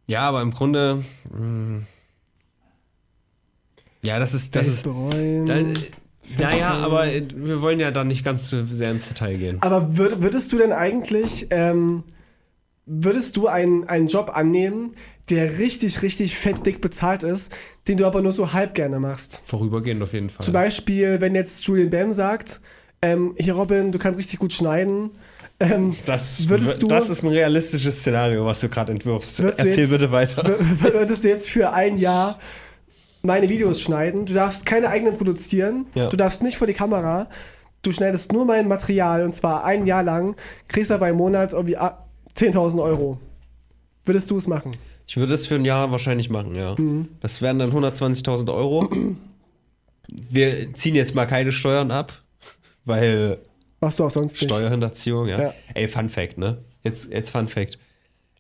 [0.07, 1.03] Ja, aber im Grunde.
[1.31, 1.83] mh,
[4.05, 4.55] Ja, das ist.
[4.57, 5.47] Das ist bereuen.
[5.47, 5.61] da,
[6.39, 9.59] naja, aber wir wollen ja dann nicht ganz so sehr ins Detail gehen.
[9.61, 12.05] Aber würd, würdest du denn eigentlich, ähm,
[12.87, 14.95] würdest du einen, einen Job annehmen,
[15.31, 17.53] der richtig, richtig fett dick bezahlt ist,
[17.87, 19.41] den du aber nur so halb gerne machst?
[19.45, 20.45] Vorübergehend auf jeden Fall.
[20.45, 22.61] Zum Beispiel, wenn jetzt Julian Bam sagt,
[23.03, 25.11] ähm, hier Robin, du kannst richtig gut schneiden,
[25.61, 29.39] Ähm, Das, Würdest du- das ist ein realistisches Szenario, was du gerade entwirfst.
[29.39, 30.43] Du Erzähl jetzt- bitte weiter.
[30.81, 32.41] würdest du jetzt für ein Jahr
[33.23, 34.27] meine Videos schneiden?
[34.27, 35.87] Du darfst keine eigenen produzieren.
[35.95, 36.09] Ja.
[36.09, 37.29] Du darfst nicht vor die Kamera.
[37.83, 40.37] Du schneidest nur mein Material und zwar ein Jahr lang.
[40.69, 42.07] Kriegst aber im Monat irgendwie ah,
[42.37, 43.19] 10.000 Euro.
[44.05, 44.73] Würdest du es machen?
[45.07, 46.75] Ich würde es für ein Jahr wahrscheinlich machen, ja.
[46.77, 47.09] Mhm.
[47.21, 48.89] Das wären dann 120.000 Euro.
[50.09, 52.23] Wir ziehen jetzt mal keine Steuern ab,
[52.85, 53.39] weil
[53.81, 54.45] Machst du auch sonst nicht.
[54.45, 55.41] Steuerhinterziehung, ja.
[55.41, 55.55] Ja.
[55.75, 56.59] Ey, Fun Fact, ne?
[56.85, 57.79] Jetzt, jetzt Fun Fact.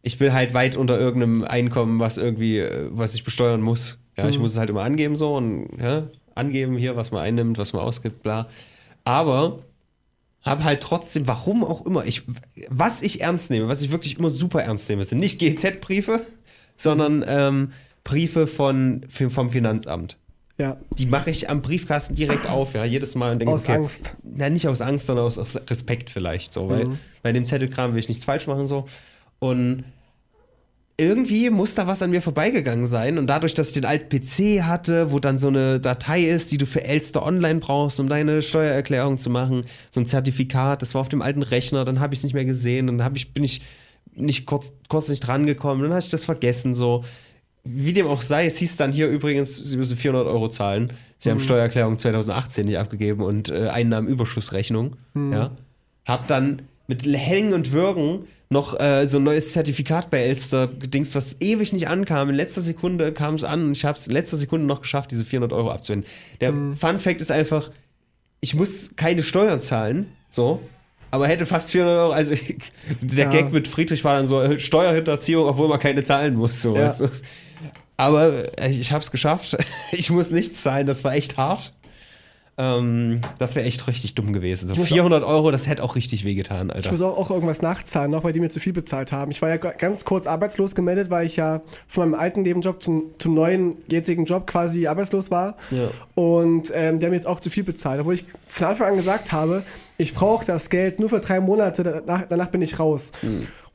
[0.02, 3.98] Ich bin halt weit unter irgendeinem Einkommen, was irgendwie, äh, was ich besteuern muss.
[4.16, 4.30] Ja, Mhm.
[4.30, 7.72] ich muss es halt immer angeben so und ja, angeben hier, was man einnimmt, was
[7.72, 8.46] man ausgibt, bla.
[9.04, 9.58] Aber
[10.42, 12.22] habe halt trotzdem, warum auch immer, ich,
[12.68, 16.20] was ich ernst nehme, was ich wirklich immer super ernst nehme, sind nicht GZ-Briefe,
[16.76, 17.72] sondern ähm,
[18.04, 20.16] Briefe von, vom Finanzamt.
[20.58, 24.16] Ja, Die mache ich am Briefkasten direkt auf, ja, jedes Mal und denke, aus Angst.
[24.22, 26.98] na, nicht aus Angst, sondern aus, aus Respekt vielleicht so, weil Mhm.
[27.22, 28.86] bei dem Zettelkram will ich nichts falsch machen so.
[29.38, 29.84] Und
[31.02, 34.62] irgendwie muss da was an mir vorbeigegangen sein und dadurch, dass ich den alten PC
[34.62, 38.40] hatte, wo dann so eine Datei ist, die du für Elster online brauchst, um deine
[38.40, 42.20] Steuererklärung zu machen, so ein Zertifikat, das war auf dem alten Rechner, dann habe ich
[42.20, 43.62] es nicht mehr gesehen, dann hab ich, bin ich
[44.14, 47.04] nicht kurz, kurz nicht drangekommen, dann habe ich das vergessen so.
[47.64, 50.92] Wie dem auch sei, es hieß dann hier übrigens, Sie müssen 400 Euro zahlen.
[51.18, 54.96] Sie haben Steuererklärung 2018 nicht abgegeben und äh, Einnahmenüberschussrechnung.
[55.14, 55.52] Ja.
[56.04, 61.14] Hab dann mit Hängen und Würgen noch äh, so ein neues Zertifikat bei Elster gedingst,
[61.16, 62.28] was ewig nicht ankam.
[62.28, 65.10] In letzter Sekunde kam es an und ich habe es in letzter Sekunde noch geschafft,
[65.10, 66.08] diese 400 Euro abzuwenden.
[66.40, 67.70] Der Fun Fact ist einfach,
[68.40, 70.60] ich muss keine Steuern zahlen, so.
[71.10, 72.34] Aber hätte fast 400 Euro, also
[73.00, 73.30] der Ja.
[73.30, 76.62] Gag mit Friedrich war dann so äh, Steuerhinterziehung, obwohl man keine zahlen muss.
[76.62, 76.76] So.
[76.76, 76.94] Ja.
[77.96, 79.56] Aber äh, ich habe es geschafft.
[79.92, 81.72] Ich muss nichts zahlen, das war echt hart.
[82.58, 84.68] Ähm, das wäre echt richtig dumm gewesen.
[84.68, 86.90] So muss 400 Euro, das hätte auch richtig wehgetan, Ich Alter.
[86.90, 89.30] muss auch, auch irgendwas nachzahlen, noch weil die mir zu viel bezahlt haben.
[89.30, 93.04] Ich war ja ganz kurz arbeitslos gemeldet, weil ich ja von meinem alten Nebenjob zum,
[93.18, 95.56] zum neuen jetzigen Job quasi arbeitslos war.
[95.70, 95.88] Ja.
[96.14, 98.00] Und ähm, die haben jetzt auch zu viel bezahlt.
[98.00, 99.62] Obwohl ich von Anfang an gesagt habe,
[99.96, 103.12] ich brauche das Geld nur für drei Monate, danach, danach bin ich raus.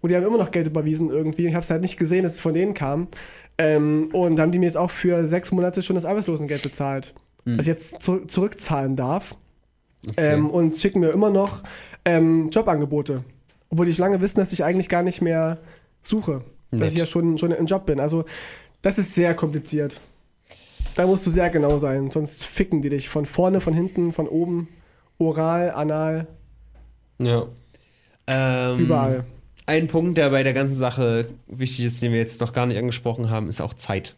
[0.02, 1.48] Und die haben immer noch Geld überwiesen irgendwie.
[1.48, 3.08] Ich habe es halt nicht gesehen, dass es von denen kam.
[3.58, 7.16] Ähm, und da haben die mir jetzt auch für sechs Monate schon das Arbeitslosengeld bezahlt.
[7.56, 9.38] Das ich jetzt zu zurückzahlen darf.
[10.16, 11.64] Ähm, und schicken mir immer noch
[12.06, 13.24] ähm, Jobangebote.
[13.70, 15.58] Obwohl die schon lange wissen, dass ich eigentlich gar nicht mehr
[16.02, 16.44] suche.
[16.72, 16.94] Dass Nett.
[16.94, 18.00] ich ja schon, schon im Job bin.
[18.00, 18.26] Also,
[18.82, 20.02] das ist sehr kompliziert.
[20.96, 24.28] Da musst du sehr genau sein, sonst ficken die dich von vorne, von hinten, von
[24.28, 24.68] oben,
[25.20, 26.28] oral, anal,
[27.20, 27.46] Ja.
[28.26, 29.26] Ähm, überall.
[29.68, 32.78] Ein Punkt, der bei der ganzen Sache wichtig ist, den wir jetzt noch gar nicht
[32.78, 34.16] angesprochen haben, ist auch Zeit.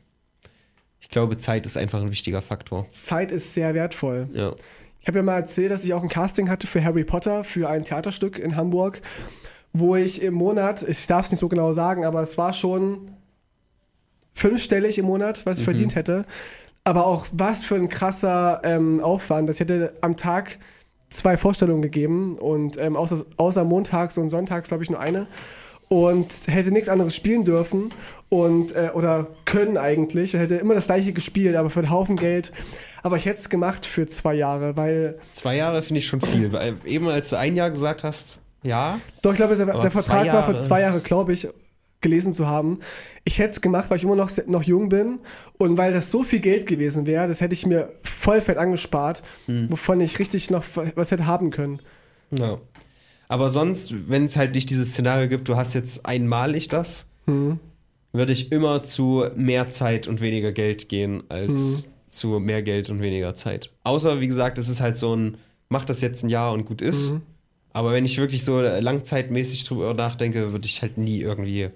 [1.10, 2.88] Ich glaube, Zeit ist einfach ein wichtiger Faktor.
[2.91, 4.30] Zeit ist sehr wertvoll.
[4.32, 4.53] Ja.
[5.01, 7.68] Ich habe ja mal erzählt, dass ich auch ein Casting hatte für Harry Potter, für
[7.68, 9.01] ein Theaterstück in Hamburg,
[9.74, 13.10] wo ich im Monat, ich darf es nicht so genau sagen, aber es war schon
[14.36, 16.26] fünfstellig im Monat, was ich verdient hätte.
[16.84, 19.49] Aber auch was für ein krasser ähm, Aufwand.
[19.49, 20.60] Ich hätte am Tag
[21.10, 25.26] zwei Vorstellungen gegeben und ähm, außer, außer montags und sonntags, glaube ich, nur eine.
[25.90, 27.92] Und hätte nichts anderes spielen dürfen
[28.30, 30.34] und äh, oder können eigentlich.
[30.34, 32.52] Hätte immer das gleiche gespielt, aber für einen Haufen Geld.
[33.02, 36.52] Aber ich hätte es gemacht für zwei Jahre, weil Zwei Jahre finde ich schon viel.
[36.52, 40.32] Weil eben als du ein Jahr gesagt hast, ja, Doch, ich glaube, der, der Vertrag
[40.32, 41.48] war für zwei Jahre, glaube ich,
[42.02, 42.80] gelesen zu haben.
[43.26, 45.20] Ich hätte es gemacht, weil ich immer noch, noch jung bin
[45.58, 49.24] und weil das so viel Geld gewesen wäre, das hätte ich mir voll fett angespart,
[49.48, 49.72] Hm.
[49.72, 50.64] wovon ich richtig noch
[50.96, 51.80] was hätte haben können.
[52.32, 52.58] Ja.
[53.30, 57.59] Aber sonst, wenn es halt nicht dieses Szenario gibt, du hast jetzt einmalig das, Hm.
[58.11, 61.91] würde ich immer zu mehr Zeit und weniger Geld gehen, als Hm.
[62.09, 63.69] zu mehr Geld und weniger Zeit.
[63.84, 65.38] Außer, wie gesagt, es ist halt so ein,
[65.69, 67.11] mach das jetzt ein Jahr und gut ist.
[67.11, 67.21] Mhm.
[67.71, 71.69] Aber wenn ich wirklich so langzeitmäßig drüber nachdenke, würde ich halt nie irgendwie.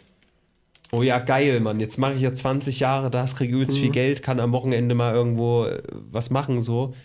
[0.92, 3.82] Oh ja, geil, Mann, jetzt mache ich ja 20 Jahre das, kriege übelst Mhm.
[3.82, 6.96] viel Geld, kann am Wochenende mal irgendwo äh, was machen, so.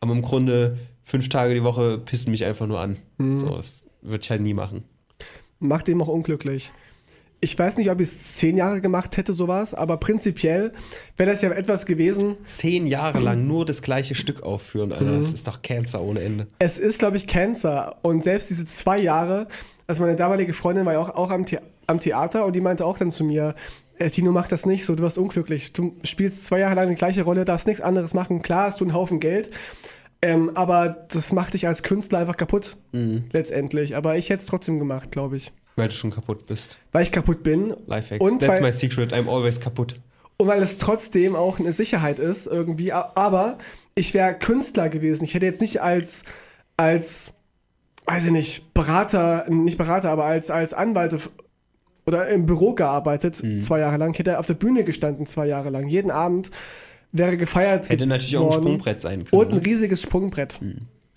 [0.00, 2.96] Aber im Grunde fünf Tage die Woche pissen mich einfach nur an.
[3.16, 3.38] Mhm.
[3.38, 3.72] So, das
[4.04, 4.84] würde ich halt nie machen.
[5.58, 6.72] Macht ihn auch unglücklich.
[7.40, 10.72] Ich weiß nicht, ob ich es zehn Jahre gemacht hätte, sowas, aber prinzipiell
[11.18, 12.36] wäre das ja etwas gewesen.
[12.44, 15.18] Zehn Jahre lang nur das gleiche Stück aufführen, Alter, Mhm.
[15.18, 16.46] das ist doch Cancer ohne Ende.
[16.58, 17.96] Es ist, glaube ich, Cancer.
[18.02, 19.46] Und selbst diese zwei Jahre,
[19.86, 22.86] also meine damalige Freundin war ja auch, auch am, The am Theater und die meinte
[22.86, 23.54] auch dann zu mir,
[23.98, 25.74] äh, Tino, mach das nicht so, du wirst unglücklich.
[25.74, 28.40] Du spielst zwei Jahre lang die gleiche Rolle, darfst nichts anderes machen.
[28.40, 29.50] Klar hast du einen Haufen Geld,
[30.24, 33.24] ähm, aber das macht dich als Künstler einfach kaputt, Mhm.
[33.32, 33.96] letztendlich.
[33.96, 35.52] Aber ich hätte es trotzdem gemacht, glaube ich.
[35.76, 36.78] Weil du schon kaputt bist.
[36.92, 38.20] Weil ich kaputt bin Lifehack.
[38.20, 39.94] Und That's weil- my secret, I'm always kaputt.
[40.36, 42.92] und weil es trotzdem auch eine Sicherheit ist irgendwie.
[42.92, 43.58] Aber
[43.94, 45.24] ich wäre Künstler gewesen.
[45.24, 46.22] Ich hätte jetzt nicht als,
[46.76, 47.32] als
[48.06, 51.16] weiß ich nicht, Berater, nicht Berater, aber als, als Anwalt
[52.06, 53.60] oder im Büro gearbeitet, Mhm.
[53.60, 55.86] zwei Jahre lang, hätte er auf der Bühne gestanden, zwei Jahre lang.
[55.88, 56.50] Jeden Abend
[57.14, 57.88] wäre gefeiert.
[57.88, 58.62] Hätte natürlich auch ein.
[58.62, 59.40] Sprungbrett sein können.
[59.40, 59.66] Und ein ne?
[59.66, 60.60] riesiges Sprungbrett.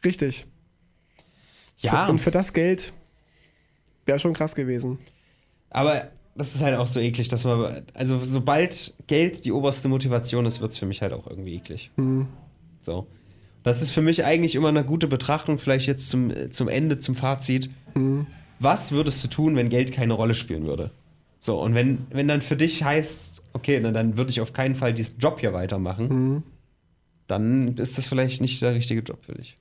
[0.05, 0.45] Richtig.
[1.79, 2.93] Ja, Und für das Geld
[4.05, 4.99] wäre schon krass gewesen.
[5.69, 10.45] aber das ist halt auch so eklig, dass man, also sobald Geld die oberste Motivation
[10.45, 11.89] ist, wird es für mich halt auch irgendwie eklig.
[11.97, 12.27] Hm.
[12.79, 13.07] So.
[13.63, 17.15] Das ist für mich eigentlich immer eine gute Betrachtung, vielleicht jetzt zum, zum Ende, zum
[17.15, 17.71] Fazit.
[17.93, 18.27] Hm.
[18.59, 20.91] Was würdest du tun, wenn Geld keine Rolle spielen würde?
[21.39, 24.75] So, und wenn, wenn dann für dich heißt, okay, dann, dann würde ich auf keinen
[24.75, 26.43] Fall diesen Job hier weitermachen, Hm.
[27.27, 29.57] dann ist das vielleicht nicht der richtige Job für dich.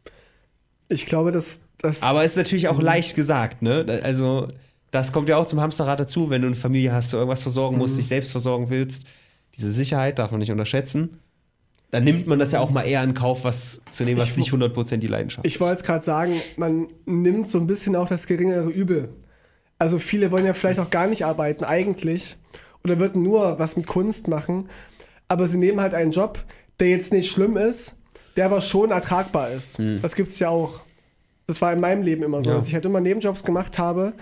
[0.89, 2.03] Ich glaube, dass das.
[2.03, 3.85] Aber ist natürlich auch leicht gesagt, ne?
[4.05, 4.47] Also,
[4.93, 7.77] das kommt ja auch zum Hamsterrad dazu, wenn du eine Familie hast, du irgendwas versorgen
[7.77, 9.05] musst, dich selbst versorgen willst.
[9.57, 11.19] Diese Sicherheit darf man nicht unterschätzen.
[11.91, 14.37] Dann nimmt man das ja auch mal eher in Kauf, was zu nehmen, was Ich
[14.37, 18.07] nicht 100% die Leidenschaft Ich wollte es gerade sagen, man nimmt so ein bisschen auch
[18.07, 19.09] das geringere Übel.
[19.79, 22.37] Also viele wollen ja vielleicht auch gar nicht arbeiten eigentlich
[22.87, 24.69] oder würden nur was mit Kunst machen,
[25.29, 26.39] aber sie nehmen halt einen Job,
[26.79, 27.95] der jetzt nicht schlimm ist,
[28.37, 29.81] der aber schon ertragbar ist.
[30.03, 30.81] Das gibt es ja auch.
[31.49, 32.57] Das war in meinem Leben immer so, Ja.
[32.57, 34.13] dass ich halt immer Nebenjobs gemacht habe,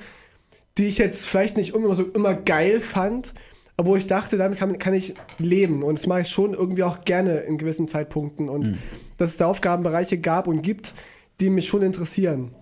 [0.79, 3.35] die ich jetzt vielleicht nicht immer so immer geil fand,
[3.77, 5.83] aber wo ich dachte, damit kann, kann ich leben.
[5.83, 8.49] Und das mache ich schon irgendwie auch gerne in gewissen Zeitpunkten.
[8.49, 8.79] Und
[9.19, 10.95] dass es da Aufgabenbereiche gab und gibt,
[11.41, 12.55] die mich schon interessieren.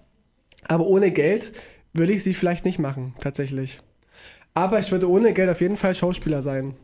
[0.69, 1.53] Aber ohne Geld
[1.93, 3.81] würde ich sie vielleicht nicht machen, tatsächlich.
[4.55, 6.75] Aber ich würde ohne Geld auf jeden Fall Schauspieler sein.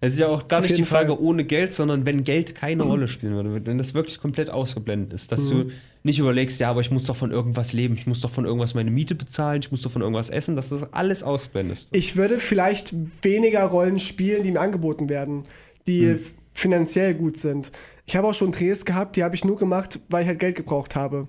[0.00, 1.20] Es ist ja auch gar Auf nicht die Frage Fall.
[1.20, 1.26] Mhm.
[1.26, 5.32] ohne Geld, sondern wenn Geld keine Rolle spielen würde, wenn das wirklich komplett ausgeblendet ist,
[5.32, 5.70] dass du
[6.02, 8.74] nicht überlegst, ja, aber ich muss doch von irgendwas leben, ich muss doch von irgendwas
[8.74, 11.96] meine Miete bezahlen, ich muss doch von irgendwas essen, dass du das alles ausblendest.
[11.96, 15.44] Ich würde vielleicht weniger Rollen spielen, die mir angeboten werden,
[15.88, 16.16] die
[16.52, 17.72] finanziell gut sind.
[18.06, 20.56] Ich habe auch schon Drehs gehabt, die habe ich nur gemacht, weil ich halt Geld
[20.56, 21.26] gebraucht habe.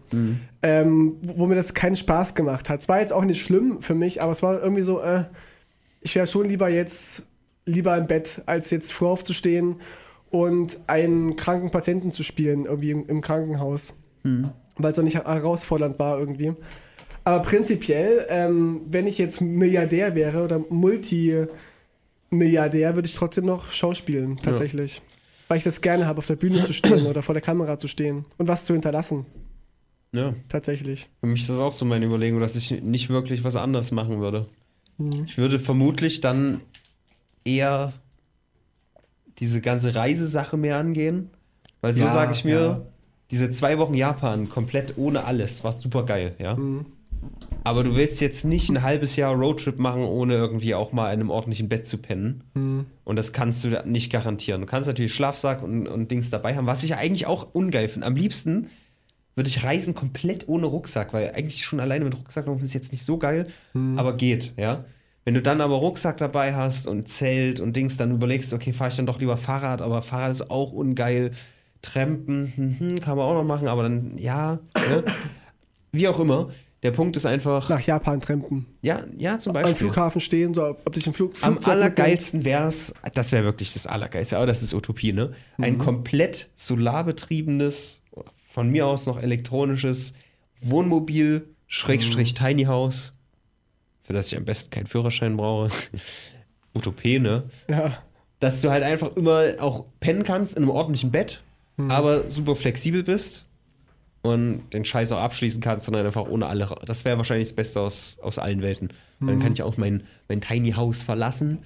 [0.61, 2.81] Ähm, wo wo mir das keinen Spaß gemacht hat.
[2.81, 5.23] Es war jetzt auch nicht schlimm für mich, aber es war irgendwie so, äh,
[6.01, 7.23] ich wäre schon lieber jetzt
[7.65, 9.81] lieber im Bett, als jetzt früh aufzustehen
[10.29, 13.93] und einen kranken Patienten zu spielen, irgendwie im, im Krankenhaus.
[14.77, 16.53] Weil es auch nicht herausfordernd war irgendwie.
[17.23, 24.37] Aber prinzipiell, ähm, wenn ich jetzt Milliardär wäre oder Multimilliardär, würde ich trotzdem noch schauspielen,
[24.37, 25.01] tatsächlich.
[25.47, 27.87] Weil ich das gerne habe, auf der Bühne zu stehen oder vor der Kamera zu
[27.87, 29.25] stehen und was zu hinterlassen,
[30.11, 30.33] Ja.
[30.49, 31.09] tatsächlich.
[31.21, 34.19] Für mich ist das auch so meine Überlegung, dass ich nicht wirklich was anderes machen
[34.19, 34.45] würde.
[34.97, 35.23] Mhm.
[35.25, 36.61] Ich würde vermutlich dann
[37.45, 37.93] eher
[39.39, 41.29] diese ganze Reisesache mehr angehen.
[41.81, 42.81] Weil so Ja, sage ich mir, ja.
[43.31, 46.55] diese zwei Wochen Japan komplett ohne alles war super geil, ja.
[46.55, 46.85] Mhm.
[47.63, 51.19] Aber du willst jetzt nicht ein halbes Jahr Roadtrip machen, ohne irgendwie auch mal in
[51.19, 52.43] einem ordentlichen Bett zu pennen.
[52.53, 52.85] Mhm.
[53.03, 54.61] Und das kannst du nicht garantieren.
[54.61, 58.07] Du kannst natürlich Schlafsack und, und Dings dabei haben, was ich eigentlich auch ungeil finde.
[58.07, 58.69] Am liebsten
[59.35, 62.91] würde ich reisen komplett ohne Rucksack, weil eigentlich schon alleine mit Rucksack laufen ist jetzt
[62.91, 63.47] nicht so geil,
[63.95, 64.85] aber geht, ja.
[65.25, 68.73] Wenn du dann aber Rucksack dabei hast und Zelt und Dings, dann überlegst du, okay,
[68.73, 71.31] fahre ich dann doch lieber Fahrrad, aber Fahrrad ist auch ungeil.
[71.81, 75.03] Trampen, hm, hm, kann man auch noch machen, aber dann, ja, ne?
[75.91, 76.49] wie auch immer.
[76.83, 78.67] Der Punkt ist einfach, Nach Japan trampen.
[78.83, 79.75] ja, ja, zum Am Beispiel.
[79.75, 84.37] Flughafen stehen, so, ob dich im Flug, Am allergeilsten wär's, das wäre wirklich das Allergeilste,
[84.37, 85.31] aber das ist Utopie, ne?
[85.57, 85.77] Ein Mhm.
[85.79, 88.01] komplett solarbetriebenes,
[88.49, 90.13] von mir aus noch elektronisches
[90.61, 92.45] Wohnmobil, Schrägstrich Mhm.
[92.45, 93.13] Tiny House,
[93.99, 95.69] für das ich am besten keinen Führerschein brauche.
[96.75, 97.43] Utopie, ne?
[97.67, 98.03] Ja.
[98.39, 101.41] Dass du halt einfach immer auch pennen kannst in einem ordentlichen Bett,
[101.77, 101.89] Mhm.
[101.91, 103.45] aber super flexibel bist
[104.27, 106.75] und den Scheiß auch abschließen kannst und dann einfach ohne alle.
[106.85, 108.89] Das wäre wahrscheinlich das Beste aus, aus allen Welten.
[109.19, 109.27] Mhm.
[109.27, 111.59] Dann kann ich auch mein, mein Tiny House verlassen,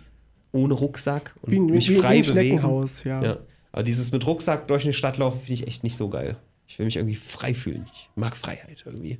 [0.52, 2.86] ohne Rucksack und Wie, mich wie, frei wie ein bewegen.
[3.04, 3.24] Ja.
[3.24, 3.38] Ja.
[3.72, 6.38] Aber dieses mit Rucksack durch eine Stadt laufen finde ich echt nicht so geil.
[6.68, 7.86] Ich will mich irgendwie frei fühlen.
[7.92, 9.20] Ich mag Freiheit irgendwie.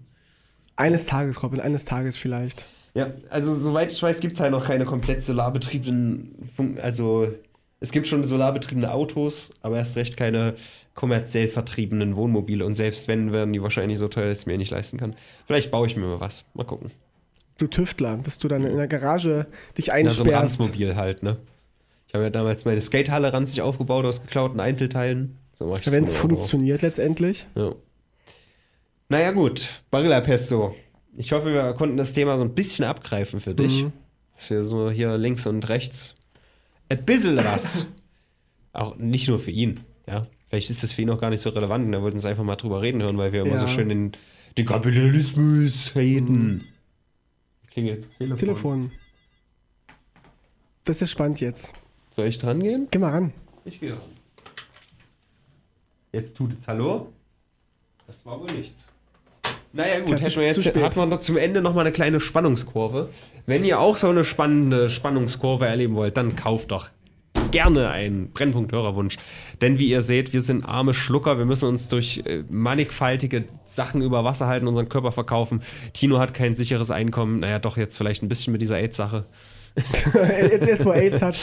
[0.76, 2.66] Eines Tages, Robin, eines Tages vielleicht.
[2.94, 7.28] Ja, also soweit ich weiß, gibt es halt noch keine komplett solarbetriebenen, Fun also
[7.82, 10.54] es gibt schon solarbetriebene Autos, aber erst recht keine
[10.94, 12.64] kommerziell vertriebenen Wohnmobile.
[12.64, 15.16] Und selbst wenn, werden die wahrscheinlich so teuer, dass ich mir nicht leisten kann.
[15.48, 16.46] Vielleicht baue ich mir mal was.
[16.54, 16.92] Mal gucken.
[17.58, 20.32] Du Tüftler, bis du dann in der Garage dich Na, so ein einsperrst.
[20.32, 21.38] Ranzmobil halt, ne?
[22.08, 25.40] Ich habe ja damals meine Skatehalle ranzig aufgebaut aus geklauten Einzelteilen.
[25.54, 27.48] So Wenn es funktioniert letztendlich.
[27.56, 27.74] Ja.
[29.10, 29.82] Naja, gut.
[29.90, 30.76] Barilla Pesto.
[31.18, 33.86] Ich hoffe, wir konnten das Thema so ein bisschen abgreifen für dich.
[33.86, 33.94] Mhm.
[34.36, 36.16] Dass wir so hier links und rechts
[36.92, 37.88] ein bisschen was.
[38.74, 39.80] Auch nicht nur für ihn.
[40.08, 40.28] Ja.
[40.50, 42.44] Vielleicht ist das für ihn auch gar nicht so relevant und er wollte uns einfach
[42.44, 43.58] mal drüber reden hören, weil wir immer Ja.
[43.58, 44.12] so schön den,
[44.58, 46.68] den Kapitalismus haten.
[47.68, 48.38] Klingelt das Telefon.
[48.38, 48.92] Telefon.
[50.84, 51.74] Das ist spannend jetzt.
[52.16, 52.88] Soll ich dran gehen?
[52.92, 53.34] Geh mal ran.
[53.64, 54.02] Ich gehe ran.
[56.12, 57.14] Jetzt tut es Hallo.
[58.08, 58.90] Das war wohl nichts.
[59.74, 63.10] Naja gut, hätten wir jetzt, hat man doch zum Ende nochmal eine kleine Spannungskurve.
[63.46, 66.90] Wenn ihr auch so eine spannende Spannungskurve erleben wollt, dann kauft doch
[67.52, 69.18] gerne einen Brennpunkt Hörerwunsch.
[69.62, 74.02] Denn wie ihr seht, wir sind arme Schlucker, wir müssen uns durch äh, mannigfaltige Sachen
[74.02, 75.62] über Wasser halten, unseren Körper verkaufen.
[75.94, 79.26] Tino hat kein sicheres Einkommen, naja doch jetzt vielleicht ein bisschen mit dieser AIDS-Sache.
[80.42, 81.38] jetzt, jetzt, wo AIDS hat.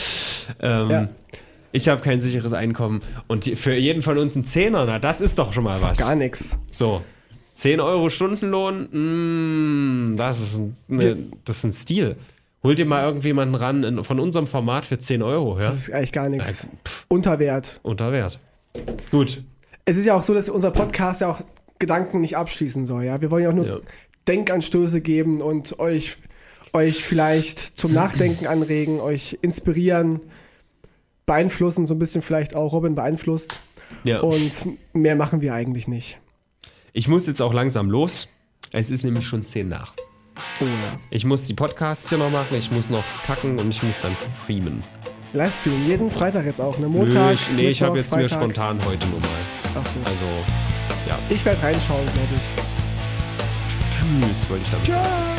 [0.61, 1.09] Ähm, Ja.
[1.73, 5.21] Ich habe kein sicheres Einkommen und die- für jeden von uns ein Zehner, na das
[5.21, 5.99] ist doch schon mal was.
[5.99, 6.59] Gar nichts.
[6.71, 7.03] So,
[7.59, 12.17] 10 Euro Stundenlohn, mm, das, ist ein, ne, das ist ein Stil.
[12.63, 15.65] Hol dir mal irgendjemanden ran in, von unserem Format für 10 Euro, ja?
[15.65, 16.69] Das ist eigentlich gar nichts.
[17.09, 17.81] Unterwert.
[17.83, 18.39] unter Wert.
[19.11, 19.43] Gut.
[19.85, 21.41] Es ist ja auch so, dass unser Podcast ja auch
[21.81, 23.03] Gedanken nicht abschließen soll.
[23.03, 23.21] Ja?
[23.21, 23.79] Wir wollen ja auch nur Ja.
[24.29, 26.17] Denkanstöße geben und euch,
[26.73, 30.21] euch vielleicht zum Nachdenken anregen, euch inspirieren,
[31.27, 33.59] beeinflussen, so ein bisschen vielleicht auch Robin beeinflusst.
[34.05, 34.21] Ja.
[34.21, 36.21] Und mehr machen wir eigentlich nicht.
[36.93, 38.29] Ich muss jetzt auch langsam los.
[38.73, 39.93] Es ist nämlich schon 10 nach.
[40.61, 40.99] Oh ja.
[41.11, 44.17] Ich muss die Podcasts hier noch machen, ich muss noch kacken und ich muss dann
[44.17, 44.83] streamen.
[45.33, 46.89] Livestream, jeden Freitag jetzt auch, ne?
[46.89, 47.35] Nö, Montag.
[47.35, 48.43] ich, nee, ich habe jetzt mir Freitag.
[48.43, 49.29] spontan heute nur mal.
[49.75, 49.99] Ach so.
[50.05, 50.25] Also,
[51.07, 51.19] ja.
[51.29, 54.27] Ich werde reinschauen, glaube ich.
[54.27, 55.05] Tschüss, wollte ich damit sagen.
[55.05, 55.38] Ciao.